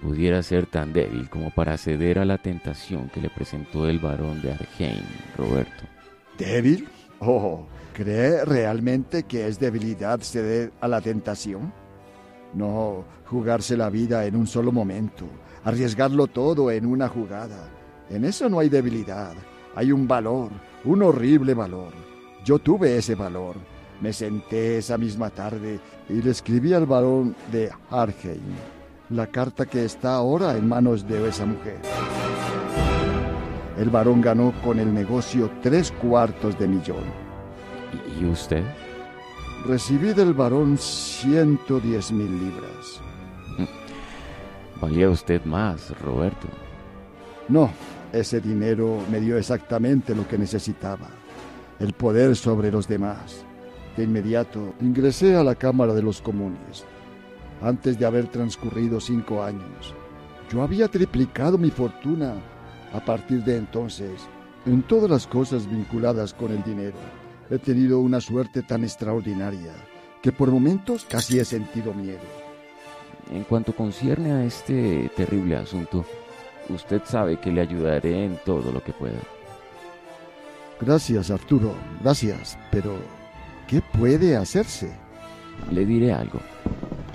pudiera 0.04 0.44
ser 0.44 0.66
tan 0.66 0.92
débil 0.92 1.30
como 1.30 1.50
para 1.50 1.78
ceder 1.78 2.20
a 2.20 2.26
la 2.26 2.38
tentación 2.38 3.10
que 3.10 3.22
le 3.22 3.30
presentó 3.30 3.88
el 3.88 4.00
varón 4.00 4.42
de 4.42 4.52
Arheim, 4.52 5.06
Roberto. 5.38 5.86
¿Débil? 6.38 6.90
Oh, 7.20 7.66
¿cree 7.94 8.44
realmente 8.44 9.24
que 9.24 9.48
es 9.48 9.60
debilidad 9.60 10.20
ceder 10.20 10.74
a 10.82 10.90
la 10.90 11.00
tentación? 11.00 11.74
No, 12.54 13.06
jugarse 13.28 13.78
la 13.78 13.90
vida 13.90 14.26
en 14.26 14.36
un 14.36 14.46
solo 14.46 14.74
momento, 14.74 15.26
arriesgarlo 15.64 16.28
todo 16.28 16.70
en 16.70 16.86
una 16.86 17.08
jugada. 17.08 17.70
En 18.10 18.26
eso 18.26 18.50
no 18.50 18.60
hay 18.60 18.68
debilidad, 18.68 19.34
hay 19.74 19.94
un 19.94 20.06
valor, 20.06 20.52
un 20.84 21.02
horrible 21.02 21.54
valor. 21.54 21.94
Yo 22.44 22.60
tuve 22.60 22.98
ese 22.98 23.16
valor. 23.16 23.56
Me 24.02 24.12
senté 24.12 24.80
esa 24.80 24.98
misma 24.98 25.30
tarde 25.30 25.80
y 26.10 26.22
le 26.22 26.32
escribí 26.32 26.74
al 26.74 26.86
varón 26.86 27.34
de 27.54 27.72
Arheim 27.90 28.73
la 29.10 29.28
carta 29.28 29.66
que 29.66 29.86
está 29.86 30.16
ahora 30.16 30.56
en 30.58 30.68
manos 30.68 31.08
de 31.08 31.28
esa 31.28 31.46
mujer. 31.46 31.80
El 33.78 33.90
varón 33.90 34.22
ganó 34.22 34.54
con 34.64 34.80
el 34.80 34.94
negocio 34.94 35.52
tres 35.62 35.92
cuartos 35.92 36.58
de 36.58 36.68
millón. 36.68 37.04
¿Y 38.20 38.26
usted? 38.26 38.64
Recibí 39.66 40.14
del 40.14 40.34
varón 40.34 40.78
110 40.78 42.12
mil 42.12 42.40
libras. 42.40 43.02
Valía 44.80 45.10
usted 45.10 45.44
más, 45.46 45.98
Roberto. 46.02 46.48
No, 47.48 47.72
ese 48.12 48.42
dinero 48.42 49.00
me 49.10 49.20
dio 49.20 49.38
exactamente 49.38 50.16
lo 50.16 50.28
que 50.28 50.38
necesitaba. 50.38 51.08
El 51.80 51.94
poder 51.94 52.36
sobre 52.36 52.72
los 52.72 52.88
demás. 52.88 53.46
De 53.98 54.04
inmediato 54.04 54.74
ingresé 54.82 55.36
a 55.36 55.44
la 55.44 55.56
Cámara 55.56 55.94
de 55.94 56.02
los 56.02 56.22
Comunes 56.22 56.86
antes 57.64 57.98
de 57.98 58.06
haber 58.06 58.28
transcurrido 58.28 59.00
cinco 59.00 59.42
años. 59.42 59.96
Yo 60.52 60.62
había 60.62 60.88
triplicado 60.88 61.58
mi 61.58 61.72
fortuna 61.72 62.36
a 62.94 63.04
partir 63.04 63.44
de 63.44 63.58
entonces 63.58 64.28
en 64.66 64.84
todas 64.84 65.10
las 65.10 65.26
cosas 65.26 65.70
vinculadas 65.70 66.34
con 66.34 66.52
el 66.52 66.64
dinero. 66.64 66.98
He 67.50 67.58
tenido 67.58 68.00
una 68.00 68.22
suerte 68.22 68.62
tan 68.62 68.84
extraordinaria 68.84 69.74
que 70.22 70.32
por 70.32 70.52
momentos 70.52 71.06
casi 71.10 71.40
he 71.40 71.46
sentido 71.46 71.94
miedo. 71.94 72.22
En 73.32 73.44
cuanto 73.44 73.76
concierne 73.76 74.32
a 74.32 74.44
este 74.44 75.10
terrible 75.16 75.56
asunto, 75.56 76.06
usted 76.70 77.02
sabe 77.06 77.40
que 77.40 77.52
le 77.52 77.62
ayudaré 77.62 78.26
en 78.26 78.38
todo 78.46 78.72
lo 78.72 78.84
que 78.84 78.94
pueda. 78.94 79.20
Gracias, 80.80 81.32
Arturo, 81.32 81.74
gracias, 82.02 82.58
pero 82.72 82.96
¿qué 83.68 83.82
puede 83.82 84.36
hacerse? 84.36 84.94
Le 85.72 85.86
diré 85.86 86.12
algo. 86.12 86.40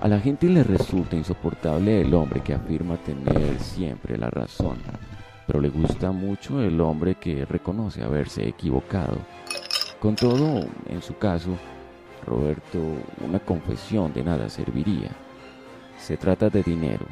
A 0.01 0.07
la 0.07 0.21
gente 0.21 0.47
le 0.49 0.63
resulta 0.63 1.17
insoportable 1.17 2.03
el 2.03 2.15
hombre 2.15 2.41
que 2.41 2.55
afirma 2.55 2.97
tener 2.99 3.59
siempre 3.59 4.17
la 4.17 4.31
razón, 4.31 4.79
pero 5.45 5.61
le 5.61 5.71
gusta 5.71 6.13
mucho 6.13 6.63
el 6.63 6.81
hombre 6.81 7.17
que 7.17 7.45
reconoce 7.45 8.05
haberse 8.05 8.47
equivocado. 8.47 9.19
Con 9.99 10.15
todo, 10.15 10.65
en 10.89 11.03
su 11.03 11.19
caso, 11.19 11.51
Roberto, 12.25 12.79
una 13.27 13.41
confesión 13.41 14.13
de 14.13 14.23
nada 14.23 14.49
serviría. 14.49 15.11
Se 15.99 16.17
trata 16.17 16.49
de 16.49 16.63
dinero, 16.63 17.07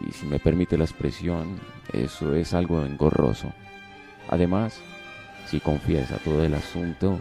y 0.00 0.10
si 0.10 0.24
me 0.24 0.38
permite 0.38 0.78
la 0.78 0.84
expresión, 0.84 1.60
eso 1.92 2.34
es 2.34 2.54
algo 2.54 2.82
engorroso. 2.86 3.52
Además, 4.30 4.80
si 5.44 5.60
confiesa 5.60 6.16
todo 6.24 6.42
el 6.42 6.54
asunto, 6.54 7.20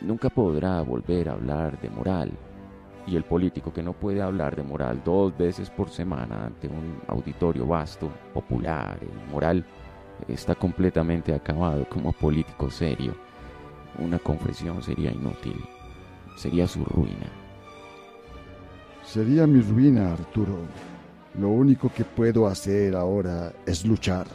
nunca 0.00 0.28
podrá 0.28 0.80
volver 0.82 1.28
a 1.28 1.34
hablar 1.34 1.80
de 1.80 1.88
moral 1.88 2.32
y 3.06 3.16
el 3.16 3.24
político 3.24 3.72
que 3.72 3.82
no 3.82 3.92
puede 3.92 4.20
hablar 4.20 4.56
de 4.56 4.62
moral 4.62 5.00
dos 5.04 5.36
veces 5.36 5.70
por 5.70 5.90
semana 5.90 6.46
ante 6.46 6.66
un 6.66 7.00
auditorio 7.06 7.66
vasto, 7.66 8.10
popular 8.34 8.98
y 9.00 9.32
moral, 9.32 9.64
está 10.28 10.54
completamente 10.54 11.32
acabado 11.34 11.88
como 11.88 12.12
político 12.12 12.70
serio. 12.70 13.14
Una 13.98 14.18
confesión 14.18 14.82
sería 14.82 15.10
inútil. 15.12 15.64
sería 16.36 16.66
su 16.66 16.84
ruina. 16.84 17.30
Sería 19.02 19.46
mi 19.46 19.62
ruina, 19.62 20.12
Arturo. 20.12 20.58
Lo 21.38 21.48
único 21.48 21.90
que 21.90 22.04
puedo 22.04 22.46
hacer 22.46 22.94
ahora 22.94 23.52
es 23.64 23.86
luchar. 23.86 24.26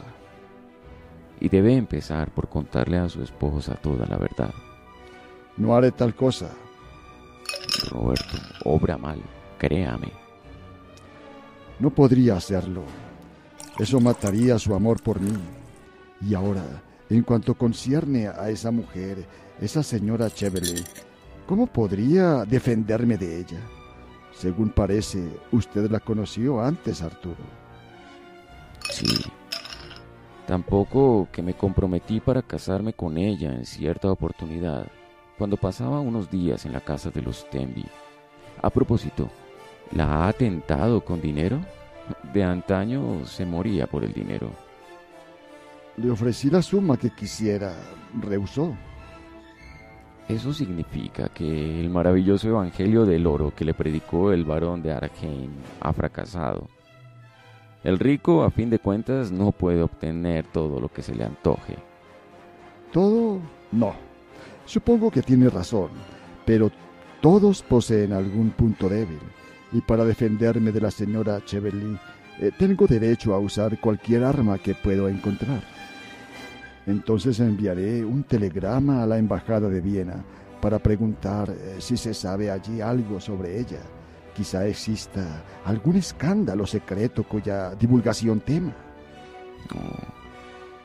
Y 1.38 1.48
debe 1.48 1.76
empezar 1.76 2.30
por 2.32 2.48
contarle 2.48 2.98
a 2.98 3.08
su 3.08 3.22
esposa 3.22 3.74
toda 3.74 4.06
la 4.06 4.16
verdad. 4.16 4.52
No 5.56 5.76
haré 5.76 5.92
tal 5.92 6.14
cosa. 6.14 6.50
Roberto, 7.90 8.36
obra 8.64 8.96
mal, 8.96 9.20
créame. 9.58 10.12
No 11.78 11.90
podría 11.90 12.36
hacerlo. 12.36 12.82
Eso 13.78 14.00
mataría 14.00 14.58
su 14.58 14.74
amor 14.74 15.02
por 15.02 15.20
mí. 15.20 15.32
Y 16.20 16.34
ahora, 16.34 16.64
en 17.10 17.22
cuanto 17.22 17.54
concierne 17.54 18.28
a 18.28 18.50
esa 18.50 18.70
mujer, 18.70 19.26
esa 19.60 19.82
señora 19.82 20.30
Cheveley, 20.30 20.84
¿cómo 21.46 21.66
podría 21.66 22.44
defenderme 22.44 23.16
de 23.16 23.40
ella? 23.40 23.60
Según 24.32 24.70
parece, 24.70 25.28
usted 25.50 25.90
la 25.90 26.00
conoció 26.00 26.60
antes, 26.62 27.02
Arturo. 27.02 27.44
Sí. 28.90 29.06
Tampoco 30.46 31.28
que 31.32 31.42
me 31.42 31.54
comprometí 31.54 32.20
para 32.20 32.42
casarme 32.42 32.92
con 32.92 33.16
ella 33.16 33.52
en 33.52 33.64
cierta 33.64 34.10
oportunidad, 34.10 34.86
cuando 35.38 35.56
pasaba 35.56 36.00
unos 36.00 36.30
días 36.30 36.66
en 36.66 36.72
la 36.72 36.80
casa 36.80 37.10
de 37.10 37.22
los 37.22 37.48
Tembi. 37.50 37.84
A 38.60 38.70
propósito, 38.70 39.28
¿la 39.92 40.28
ha 40.28 40.32
tentado 40.32 41.04
con 41.04 41.20
dinero? 41.20 41.60
De 42.32 42.42
antaño 42.42 43.24
se 43.24 43.44
moría 43.44 43.86
por 43.86 44.04
el 44.04 44.12
dinero. 44.12 44.50
Le 45.96 46.10
ofrecí 46.10 46.50
la 46.50 46.62
suma 46.62 46.96
que 46.96 47.10
quisiera. 47.10 47.74
Rehusó. 48.20 48.74
Eso 50.28 50.52
significa 50.52 51.28
que 51.28 51.80
el 51.80 51.90
maravilloso 51.90 52.48
evangelio 52.48 53.04
del 53.04 53.26
oro 53.26 53.52
que 53.54 53.64
le 53.64 53.74
predicó 53.74 54.32
el 54.32 54.44
varón 54.44 54.82
de 54.82 54.92
Arheim 54.92 55.50
ha 55.80 55.92
fracasado. 55.92 56.68
El 57.84 57.98
rico, 57.98 58.44
a 58.44 58.50
fin 58.50 58.70
de 58.70 58.78
cuentas, 58.78 59.32
no 59.32 59.50
puede 59.50 59.82
obtener 59.82 60.46
todo 60.46 60.80
lo 60.80 60.88
que 60.88 61.02
se 61.02 61.14
le 61.14 61.24
antoje. 61.24 61.76
¿Todo? 62.92 63.40
No. 63.72 64.11
Supongo 64.72 65.10
que 65.10 65.20
tiene 65.20 65.50
razón, 65.50 65.90
pero 66.46 66.70
todos 67.20 67.60
poseen 67.60 68.14
algún 68.14 68.52
punto 68.52 68.88
débil, 68.88 69.18
y 69.70 69.82
para 69.82 70.02
defenderme 70.02 70.72
de 70.72 70.80
la 70.80 70.90
señora 70.90 71.44
Cheverly, 71.44 71.98
eh, 72.40 72.52
tengo 72.58 72.86
derecho 72.86 73.34
a 73.34 73.38
usar 73.38 73.78
cualquier 73.78 74.24
arma 74.24 74.56
que 74.56 74.74
puedo 74.74 75.10
encontrar. 75.10 75.62
Entonces 76.86 77.38
enviaré 77.40 78.02
un 78.02 78.24
telegrama 78.24 79.02
a 79.02 79.06
la 79.06 79.18
embajada 79.18 79.68
de 79.68 79.82
Viena 79.82 80.24
para 80.62 80.78
preguntar 80.78 81.50
eh, 81.50 81.76
si 81.78 81.98
se 81.98 82.14
sabe 82.14 82.50
allí 82.50 82.80
algo 82.80 83.20
sobre 83.20 83.60
ella. 83.60 83.82
Quizá 84.34 84.66
exista 84.66 85.44
algún 85.66 85.96
escándalo 85.96 86.64
secreto 86.64 87.24
cuya 87.24 87.74
divulgación 87.74 88.40
tema. 88.40 88.74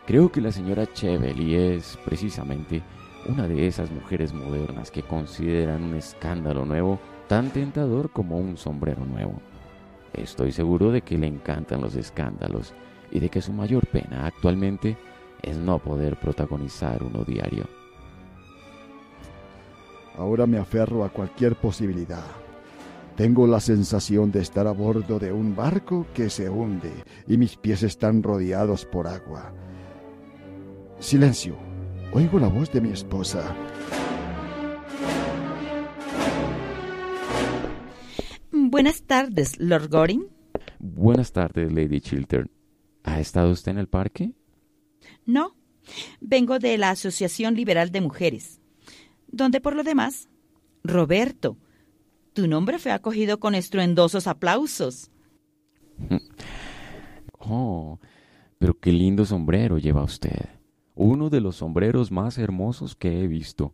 Creo 0.05 0.29
que 0.29 0.41
la 0.41 0.51
señora 0.51 0.91
Chevely 0.91 1.55
es 1.55 1.97
precisamente 2.03 2.83
una 3.27 3.47
de 3.47 3.67
esas 3.67 3.91
mujeres 3.91 4.33
modernas 4.33 4.91
que 4.91 5.03
consideran 5.03 5.83
un 5.83 5.95
escándalo 5.95 6.65
nuevo 6.65 6.99
tan 7.27 7.49
tentador 7.49 8.09
como 8.11 8.37
un 8.37 8.57
sombrero 8.57 9.05
nuevo. 9.05 9.41
Estoy 10.13 10.51
seguro 10.51 10.91
de 10.91 11.01
que 11.01 11.17
le 11.17 11.27
encantan 11.27 11.81
los 11.81 11.95
escándalos 11.95 12.73
y 13.11 13.19
de 13.19 13.29
que 13.29 13.41
su 13.41 13.53
mayor 13.53 13.85
pena 13.87 14.25
actualmente 14.25 14.97
es 15.41 15.57
no 15.57 15.79
poder 15.79 16.17
protagonizar 16.17 17.03
uno 17.03 17.23
diario. 17.23 17.65
Ahora 20.17 20.47
me 20.47 20.57
aferro 20.57 21.03
a 21.03 21.09
cualquier 21.09 21.55
posibilidad. 21.55 22.25
Tengo 23.15 23.45
la 23.45 23.59
sensación 23.59 24.31
de 24.31 24.41
estar 24.41 24.67
a 24.67 24.71
bordo 24.71 25.19
de 25.19 25.31
un 25.31 25.55
barco 25.55 26.07
que 26.13 26.29
se 26.29 26.49
hunde 26.49 26.91
y 27.27 27.37
mis 27.37 27.55
pies 27.57 27.83
están 27.83 28.23
rodeados 28.23 28.85
por 28.85 29.07
agua. 29.07 29.51
Silencio. 30.99 31.66
Oigo 32.13 32.39
la 32.39 32.47
voz 32.47 32.71
de 32.71 32.81
mi 32.81 32.91
esposa. 32.91 33.55
Buenas 38.51 39.03
tardes, 39.03 39.59
Lord 39.59 39.89
Goring. 39.89 40.27
Buenas 40.79 41.31
tardes, 41.31 41.71
Lady 41.71 41.99
Chiltern. 41.99 42.49
¿Ha 43.03 43.19
estado 43.19 43.51
usted 43.51 43.71
en 43.71 43.77
el 43.77 43.87
parque? 43.87 44.33
No, 45.25 45.55
vengo 46.21 46.59
de 46.59 46.77
la 46.77 46.91
Asociación 46.91 47.55
Liberal 47.55 47.91
de 47.91 48.01
Mujeres, 48.01 48.61
donde 49.27 49.61
por 49.61 49.75
lo 49.75 49.83
demás, 49.83 50.29
Roberto, 50.83 51.57
tu 52.33 52.47
nombre 52.47 52.79
fue 52.79 52.91
acogido 52.91 53.39
con 53.39 53.55
estruendosos 53.55 54.27
aplausos. 54.27 55.11
Oh, 57.49 57.97
pero 58.57 58.77
qué 58.77 58.91
lindo 58.91 59.23
sombrero 59.23 59.77
lleva 59.77 60.03
usted. 60.03 60.56
Uno 60.99 61.29
de 61.29 61.41
los 61.41 61.57
sombreros 61.57 62.11
más 62.11 62.39
hermosos 62.39 62.95
que 62.95 63.21
he 63.21 63.27
visto. 63.27 63.71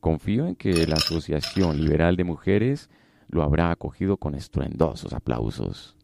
Confío 0.00 0.46
en 0.46 0.54
que 0.54 0.86
la 0.86 0.96
Asociación 0.96 1.80
Liberal 1.80 2.14
de 2.14 2.24
Mujeres 2.24 2.90
lo 3.28 3.42
habrá 3.42 3.70
acogido 3.70 4.18
con 4.18 4.34
estruendosos 4.34 5.14
aplausos. 5.14 5.96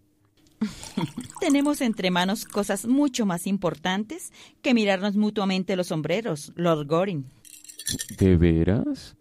Tenemos 1.40 1.82
entre 1.82 2.10
manos 2.10 2.46
cosas 2.46 2.86
mucho 2.86 3.26
más 3.26 3.46
importantes 3.46 4.32
que 4.62 4.72
mirarnos 4.72 5.16
mutuamente 5.16 5.76
los 5.76 5.88
sombreros, 5.88 6.50
Lord 6.56 6.86
Goring. 6.86 7.26
¿De 8.18 8.38
veras? 8.38 9.16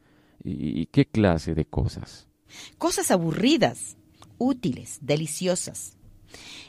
¿Y 0.46 0.86
qué 0.86 1.06
clase 1.06 1.54
de 1.54 1.66
cosas? 1.66 2.30
Cosas 2.78 3.12
aburridas, 3.12 3.98
útiles, 4.38 5.00
deliciosas. 5.02 5.98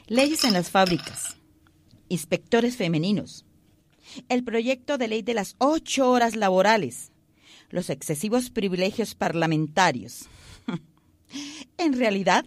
Leyes 0.07 0.43
en 0.43 0.51
las 0.51 0.69
fábricas. 0.69 1.37
Inspectores 2.09 2.75
femeninos. 2.75 3.45
El 4.27 4.43
proyecto 4.43 4.97
de 4.97 5.07
ley 5.07 5.21
de 5.21 5.33
las 5.33 5.55
ocho 5.57 6.09
horas 6.09 6.35
laborales. 6.35 7.11
Los 7.69 7.89
excesivos 7.89 8.49
privilegios 8.49 9.15
parlamentarios. 9.15 10.27
en 11.77 11.93
realidad, 11.93 12.45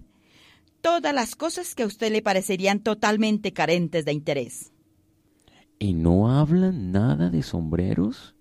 todas 0.80 1.14
las 1.14 1.36
cosas 1.36 1.74
que 1.74 1.84
a 1.84 1.86
usted 1.86 2.12
le 2.12 2.22
parecerían 2.22 2.80
totalmente 2.80 3.52
carentes 3.52 4.04
de 4.04 4.12
interés. 4.12 4.72
¿Y 5.78 5.94
no 5.94 6.30
hablan 6.30 6.92
nada 6.92 7.30
de 7.30 7.42
sombreros? 7.42 8.34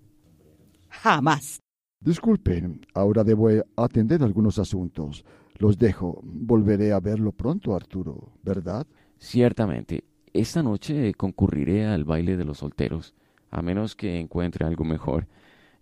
Jamás. 0.90 1.60
Disculpen, 2.00 2.86
ahora 2.94 3.24
debo 3.24 3.50
atender 3.76 4.24
algunos 4.24 4.60
asuntos. 4.60 5.24
Los 5.58 5.78
dejo. 5.78 6.20
Volveré 6.24 6.92
a 6.92 7.00
verlo 7.00 7.32
pronto, 7.32 7.76
Arturo, 7.76 8.34
¿verdad? 8.44 8.88
Ciertamente. 9.20 10.04
Esta 10.34 10.64
noche 10.64 11.14
concurriré 11.14 11.86
al 11.86 12.06
baile 12.06 12.38
de 12.38 12.46
los 12.46 12.60
solteros, 12.60 13.14
a 13.50 13.62
menos 13.62 13.96
que 13.96 14.20
encuentre 14.20 14.66
algo 14.66 14.86
mejor. 14.86 15.28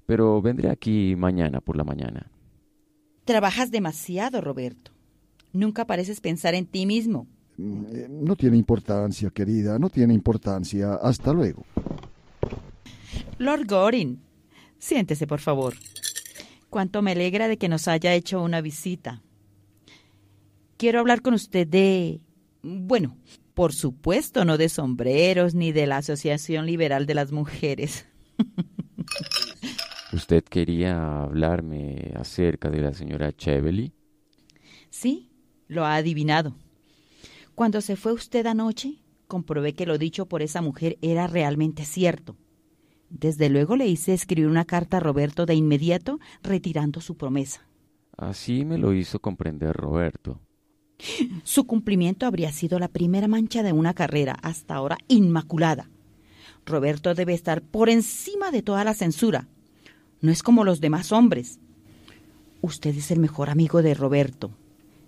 Pero 0.06 0.42
vendré 0.42 0.72
aquí 0.72 1.16
mañana 1.16 1.62
por 1.62 1.76
la 1.76 1.84
mañana. 1.84 2.32
Trabajas 3.26 3.70
demasiado, 3.70 4.42
Roberto. 4.42 4.92
Nunca 5.54 5.86
pareces 5.86 6.20
pensar 6.20 6.56
en 6.56 6.66
ti 6.66 6.88
mismo. 6.88 7.28
Mm, 7.58 7.86
eh, 7.92 8.08
no 8.10 8.36
tiene 8.36 8.58
importancia, 8.58 9.30
querida, 9.30 9.78
no 9.78 9.90
tiene 9.90 10.16
importancia. 10.16 10.96
Hasta 10.96 11.32
luego. 11.32 11.64
Lord 13.38 13.68
Goring, 13.68 14.20
siéntese, 14.80 15.28
por 15.28 15.40
favor. 15.40 15.76
Cuánto 16.70 17.02
me 17.02 17.12
alegra 17.12 17.48
de 17.48 17.58
que 17.58 17.70
nos 17.70 17.88
haya 17.88 18.14
hecho 18.14 18.42
una 18.42 18.62
visita. 18.62 19.22
Quiero 20.78 21.00
hablar 21.00 21.22
con 21.22 21.34
usted 21.34 21.68
de... 21.68 22.22
Bueno, 22.62 23.16
por 23.60 23.74
supuesto, 23.74 24.46
no 24.46 24.58
de 24.58 24.70
sombreros 24.70 25.54
ni 25.54 25.74
de 25.74 25.86
la 25.86 25.98
Asociación 25.98 26.66
Liberal 26.66 27.06
de 27.06 27.14
las 27.14 27.34
Mujeres. 27.34 28.08
¿Usted 30.14 30.46
quería 30.46 31.24
hablarme 31.24 32.14
acerca 32.16 32.70
de 32.70 32.80
la 32.80 32.94
señora 32.94 33.34
Chevely? 33.34 33.92
Sí, 34.90 35.30
lo 35.68 35.84
ha 35.84 35.96
adivinado. 35.96 36.56
Cuando 37.54 37.82
se 37.82 37.98
fue 37.98 38.14
usted 38.14 38.46
anoche, 38.46 39.02
comprobé 39.28 39.74
que 39.74 39.86
lo 39.86 39.98
dicho 39.98 40.26
por 40.26 40.42
esa 40.42 40.62
mujer 40.62 40.98
era 41.02 41.28
realmente 41.28 41.84
cierto. 41.84 42.38
Desde 43.10 43.50
luego 43.50 43.76
le 43.76 43.88
hice 43.88 44.14
escribir 44.14 44.48
una 44.48 44.64
carta 44.64 44.96
a 44.96 45.02
Roberto 45.02 45.46
de 45.46 45.56
inmediato, 45.56 46.22
retirando 46.42 47.02
su 47.02 47.18
promesa. 47.18 47.68
Así 48.16 48.64
me 48.64 48.78
lo 48.78 48.94
hizo 48.94 49.20
comprender 49.20 49.76
Roberto. 49.76 50.40
Su 51.44 51.66
cumplimiento 51.66 52.26
habría 52.26 52.52
sido 52.52 52.80
la 52.80 52.88
primera 52.88 53.28
mancha 53.28 53.64
de 53.64 53.74
una 53.74 53.94
carrera 53.94 54.38
hasta 54.42 54.76
ahora 54.76 54.98
inmaculada. 55.08 55.90
Roberto 56.66 57.16
debe 57.16 57.34
estar 57.34 57.62
por 57.62 57.90
encima 57.90 58.52
de 58.52 58.62
toda 58.62 58.84
la 58.84 58.94
censura. 58.94 59.48
No 60.22 60.32
es 60.32 60.44
como 60.44 60.64
los 60.64 60.82
demás 60.82 61.12
hombres. 61.12 61.60
Usted 62.62 62.96
es 62.96 63.12
el 63.12 63.20
mejor 63.20 63.50
amigo 63.50 63.82
de 63.82 63.94
Roberto. 63.94 64.52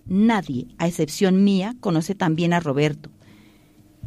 Nadie, 0.05 0.67
a 0.77 0.87
excepción 0.87 1.43
mía, 1.43 1.75
conoce 1.79 2.15
tan 2.15 2.35
bien 2.35 2.53
a 2.53 2.59
Roberto. 2.59 3.11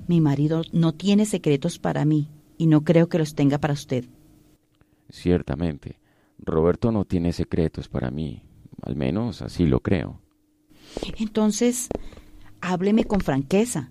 Mi 0.09 0.21
marido 0.21 0.63
no 0.73 0.93
tiene 0.93 1.27
secretos 1.27 1.79
para 1.79 2.05
mí 2.05 2.29
y 2.59 2.67
no 2.67 2.83
creo 2.83 3.09
que 3.09 3.19
los 3.19 3.35
tenga 3.35 3.59
para 3.59 3.75
usted. 3.75 4.07
Ciertamente, 5.11 6.01
Roberto 6.39 6.91
no 6.91 7.05
tiene 7.05 7.33
secretos 7.33 7.89
para 7.89 8.11
mí, 8.11 8.43
al 8.83 8.97
menos 8.97 9.43
así 9.43 9.67
lo 9.67 9.81
creo. 9.81 10.24
Entonces, 11.19 11.89
hábleme 12.61 13.05
con 13.05 13.21
franqueza. 13.21 13.91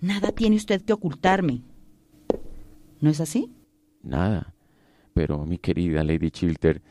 Nada 0.00 0.32
tiene 0.32 0.56
usted 0.56 0.82
que 0.82 0.92
ocultarme. 0.92 1.62
¿No 3.00 3.10
es 3.10 3.20
así? 3.20 3.50
Nada. 4.02 4.54
Pero, 5.14 5.44
mi 5.44 5.58
querida 5.58 6.02
Lady 6.02 6.30
Chilter, 6.30 6.82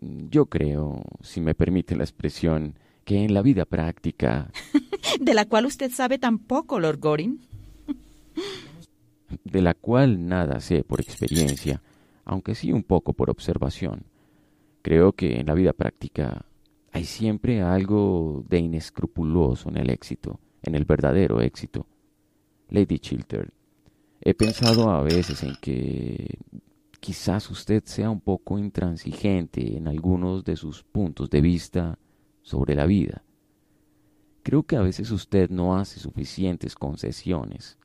yo 0.00 0.46
creo, 0.46 1.02
si 1.22 1.40
me 1.40 1.54
permite 1.54 1.96
la 1.96 2.04
expresión, 2.04 2.74
que 3.04 3.24
en 3.24 3.32
la 3.32 3.42
vida 3.42 3.64
práctica... 3.64 4.50
de 5.20 5.34
la 5.34 5.46
cual 5.46 5.66
usted 5.66 5.90
sabe 5.90 6.18
tan 6.18 6.38
poco, 6.38 6.78
Lord 6.80 6.98
Goring. 6.98 7.40
de 9.44 9.62
la 9.62 9.74
cual 9.74 10.26
nada 10.26 10.60
sé 10.60 10.84
por 10.84 11.00
experiencia, 11.00 11.82
aunque 12.24 12.54
sí 12.54 12.72
un 12.72 12.82
poco 12.82 13.12
por 13.12 13.30
observación. 13.30 14.04
Creo 14.82 15.12
que 15.12 15.40
en 15.40 15.46
la 15.46 15.54
vida 15.54 15.72
práctica 15.72 16.44
hay 16.92 17.04
siempre 17.04 17.62
algo 17.62 18.44
de 18.48 18.58
inescrupuloso 18.58 19.68
en 19.68 19.76
el 19.76 19.90
éxito, 19.90 20.40
en 20.62 20.74
el 20.74 20.84
verdadero 20.84 21.40
éxito. 21.40 21.86
Lady 22.70 22.98
Chilter, 22.98 23.52
he 24.20 24.34
pensado 24.34 24.90
a 24.90 25.02
veces 25.02 25.42
en 25.42 25.54
que 25.60 26.38
quizás 27.00 27.50
usted 27.50 27.84
sea 27.84 28.10
un 28.10 28.20
poco 28.20 28.58
intransigente 28.58 29.76
en 29.76 29.88
algunos 29.88 30.44
de 30.44 30.56
sus 30.56 30.82
puntos 30.82 31.30
de 31.30 31.40
vista 31.40 31.98
sobre 32.42 32.74
la 32.74 32.86
vida. 32.86 33.22
Creo 34.42 34.62
que 34.62 34.76
a 34.76 34.82
veces 34.82 35.10
usted 35.10 35.50
no 35.50 35.76
hace 35.76 36.00
suficientes 36.00 36.74
concesiones. 36.74 37.78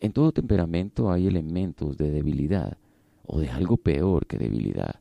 En 0.00 0.12
todo 0.12 0.32
temperamento 0.32 1.10
hay 1.10 1.26
elementos 1.26 1.96
de 1.96 2.10
debilidad, 2.10 2.78
o 3.26 3.40
de 3.40 3.50
algo 3.50 3.76
peor 3.76 4.26
que 4.26 4.38
debilidad. 4.38 5.00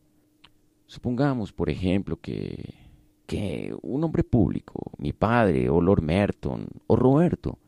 Supongamos, 0.88 1.54
por 1.54 1.70
ejemplo, 1.70 2.20
que, 2.20 2.87
que 3.28 3.76
un 3.84 4.04
hombre 4.04 4.24
público, 4.24 4.92
mi 4.98 5.14
padre, 5.14 5.70
o 5.70 5.80
Lord 5.82 6.02
Merton, 6.02 6.66
o 6.88 6.96
Roberto, 6.96 7.60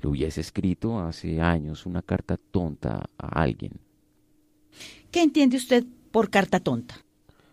le 0.00 0.08
hubiese 0.08 0.42
escrito 0.42 0.98
hace 0.98 1.40
años 1.40 1.86
una 1.86 2.02
carta 2.02 2.36
tonta 2.36 3.08
a 3.16 3.26
alguien. 3.40 3.72
¿Qué 5.10 5.22
entiende 5.22 5.56
usted 5.56 5.84
por 6.10 6.28
carta 6.28 6.60
tonta? 6.60 6.96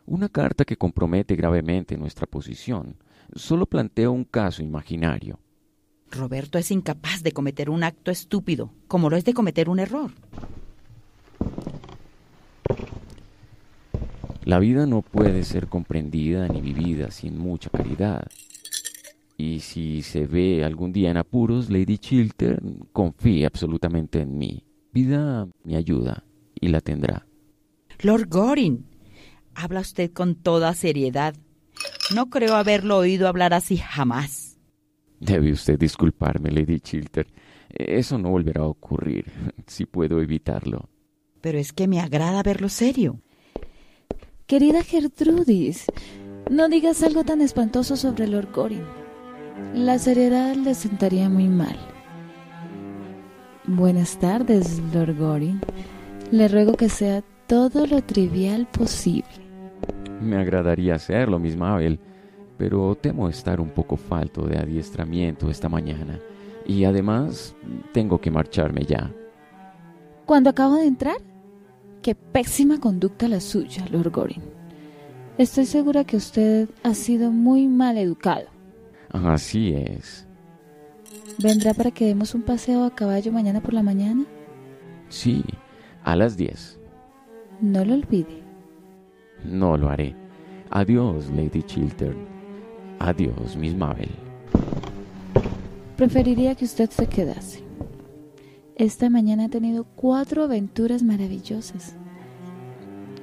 Una 0.08 0.28
carta 0.28 0.66
que 0.66 0.76
compromete 0.76 1.36
gravemente 1.36 1.98
nuestra 1.98 2.26
posición. 2.26 2.98
Solo 3.34 3.68
planteo 3.68 4.12
un 4.12 4.26
caso 4.26 4.64
imaginario. 4.64 5.40
Roberto 6.10 6.58
es 6.58 6.72
incapaz 6.72 7.24
de 7.24 7.32
cometer 7.32 7.70
un 7.70 7.84
acto 7.84 8.12
estúpido, 8.12 8.74
como 8.88 9.10
lo 9.10 9.16
es 9.16 9.24
de 9.24 9.34
cometer 9.34 9.70
un 9.70 9.80
error. 9.80 10.12
La 14.52 14.60
vida 14.60 14.86
no 14.86 15.02
puede 15.02 15.46
ser 15.46 15.68
comprendida 15.68 16.46
ni 16.50 16.60
vivida 16.60 17.10
sin 17.10 17.38
mucha 17.38 17.70
caridad. 17.70 18.28
Y 19.38 19.62
si 19.62 20.02
se 20.02 20.28
ve 20.28 20.66
algún 20.66 20.92
día 20.92 21.10
en 21.10 21.16
apuros, 21.16 21.70
Lady 21.70 21.98
Chilter 21.98 22.62
confíe 22.92 23.46
absolutamente 23.46 24.20
en 24.20 24.38
mí. 24.38 24.66
Vida 24.92 25.48
mi 25.64 25.78
ayuda 25.78 26.26
y 26.54 26.68
la 26.68 26.82
tendrá. 26.82 27.26
Lord 28.02 28.28
Goring, 28.28 28.84
habla 29.56 29.80
usted 29.80 30.12
con 30.12 30.36
toda 30.36 30.74
seriedad. 30.74 31.34
No 32.14 32.30
creo 32.30 32.56
haberlo 32.56 32.98
oído 32.98 33.30
hablar 33.30 33.54
así 33.54 33.78
jamás. 33.78 34.58
Debe 35.22 35.54
usted 35.54 35.80
disculparme, 35.80 36.52
Lady 36.52 36.82
Chilter. 36.82 37.26
Eso 37.70 38.18
no 38.18 38.32
volverá 38.32 38.64
a 38.64 38.68
ocurrir, 38.68 39.32
si 39.68 39.86
puedo 39.86 40.20
evitarlo. 40.20 40.90
Pero 41.40 41.58
es 41.58 41.72
que 41.72 41.88
me 41.88 42.02
agrada 42.02 42.44
verlo 42.44 42.68
serio. 42.68 43.22
Querida 44.52 44.84
Gertrudis, 44.84 45.86
no 46.50 46.68
digas 46.68 47.04
algo 47.04 47.24
tan 47.24 47.40
espantoso 47.40 47.96
sobre 47.96 48.28
Lord 48.28 48.50
Goring. 48.54 48.84
La 49.74 49.98
seriedad 49.98 50.58
le 50.58 50.76
sentaría 50.76 51.30
muy 51.30 51.48
mal. 51.48 51.78
Buenas 53.66 54.20
tardes, 54.20 54.82
Lord 54.94 55.18
Goring. 55.18 55.62
Le 56.32 56.50
ruego 56.50 56.74
que 56.74 56.90
sea 56.90 57.24
todo 57.48 57.88
lo 57.88 58.02
trivial 58.02 58.68
posible. 58.68 59.30
Me 60.20 60.36
agradaría 60.36 60.96
hacerlo, 60.96 61.40
Miss 61.40 61.56
Mabel, 61.56 61.98
pero 62.58 62.94
temo 62.96 63.30
estar 63.30 63.62
un 63.62 63.70
poco 63.70 63.96
falto 63.96 64.46
de 64.46 64.58
adiestramiento 64.58 65.50
esta 65.50 65.70
mañana. 65.70 66.20
Y 66.66 66.84
además 66.84 67.56
tengo 67.94 68.20
que 68.20 68.32
marcharme 68.32 68.84
ya. 68.84 69.14
¿Cuando 70.26 70.50
acabo 70.50 70.76
de 70.76 70.88
entrar? 70.88 71.31
Qué 72.02 72.16
pésima 72.16 72.80
conducta 72.80 73.28
la 73.28 73.40
suya, 73.40 73.86
Lord 73.92 74.12
Goring. 74.12 74.42
Estoy 75.38 75.66
segura 75.66 76.04
que 76.04 76.18
usted 76.18 76.68
ha 76.84 76.96
sido 76.96 77.32
muy 77.32 77.68
mal 77.68 77.98
educado. 77.98 78.48
Así 79.10 79.74
es. 79.74 80.26
¿Vendrá 81.38 81.74
para 81.74 81.92
que 81.92 82.06
demos 82.06 82.34
un 82.34 82.42
paseo 82.42 82.86
a 82.86 82.96
caballo 82.96 83.32
mañana 83.32 83.62
por 83.62 83.74
la 83.74 83.84
mañana? 83.84 84.26
Sí, 85.10 85.44
a 86.04 86.16
las 86.16 86.38
10. 86.38 86.80
No 87.62 87.86
lo 87.86 87.94
olvide. 87.94 88.42
No 89.44 89.78
lo 89.78 89.90
haré. 89.90 90.16
Adiós, 90.72 91.30
Lady 91.30 91.62
Chiltern. 91.64 92.18
Adiós, 93.00 93.56
Miss 93.56 93.76
Mabel. 93.76 94.10
Preferiría 95.98 96.56
que 96.56 96.66
usted 96.66 96.90
se 96.90 97.08
quedase. 97.08 97.71
Esta 98.82 99.12
mañana 99.12 99.46
he 99.46 99.50
tenido 99.50 99.84
cuatro 99.84 100.42
aventuras 100.42 101.04
maravillosas. 101.04 101.96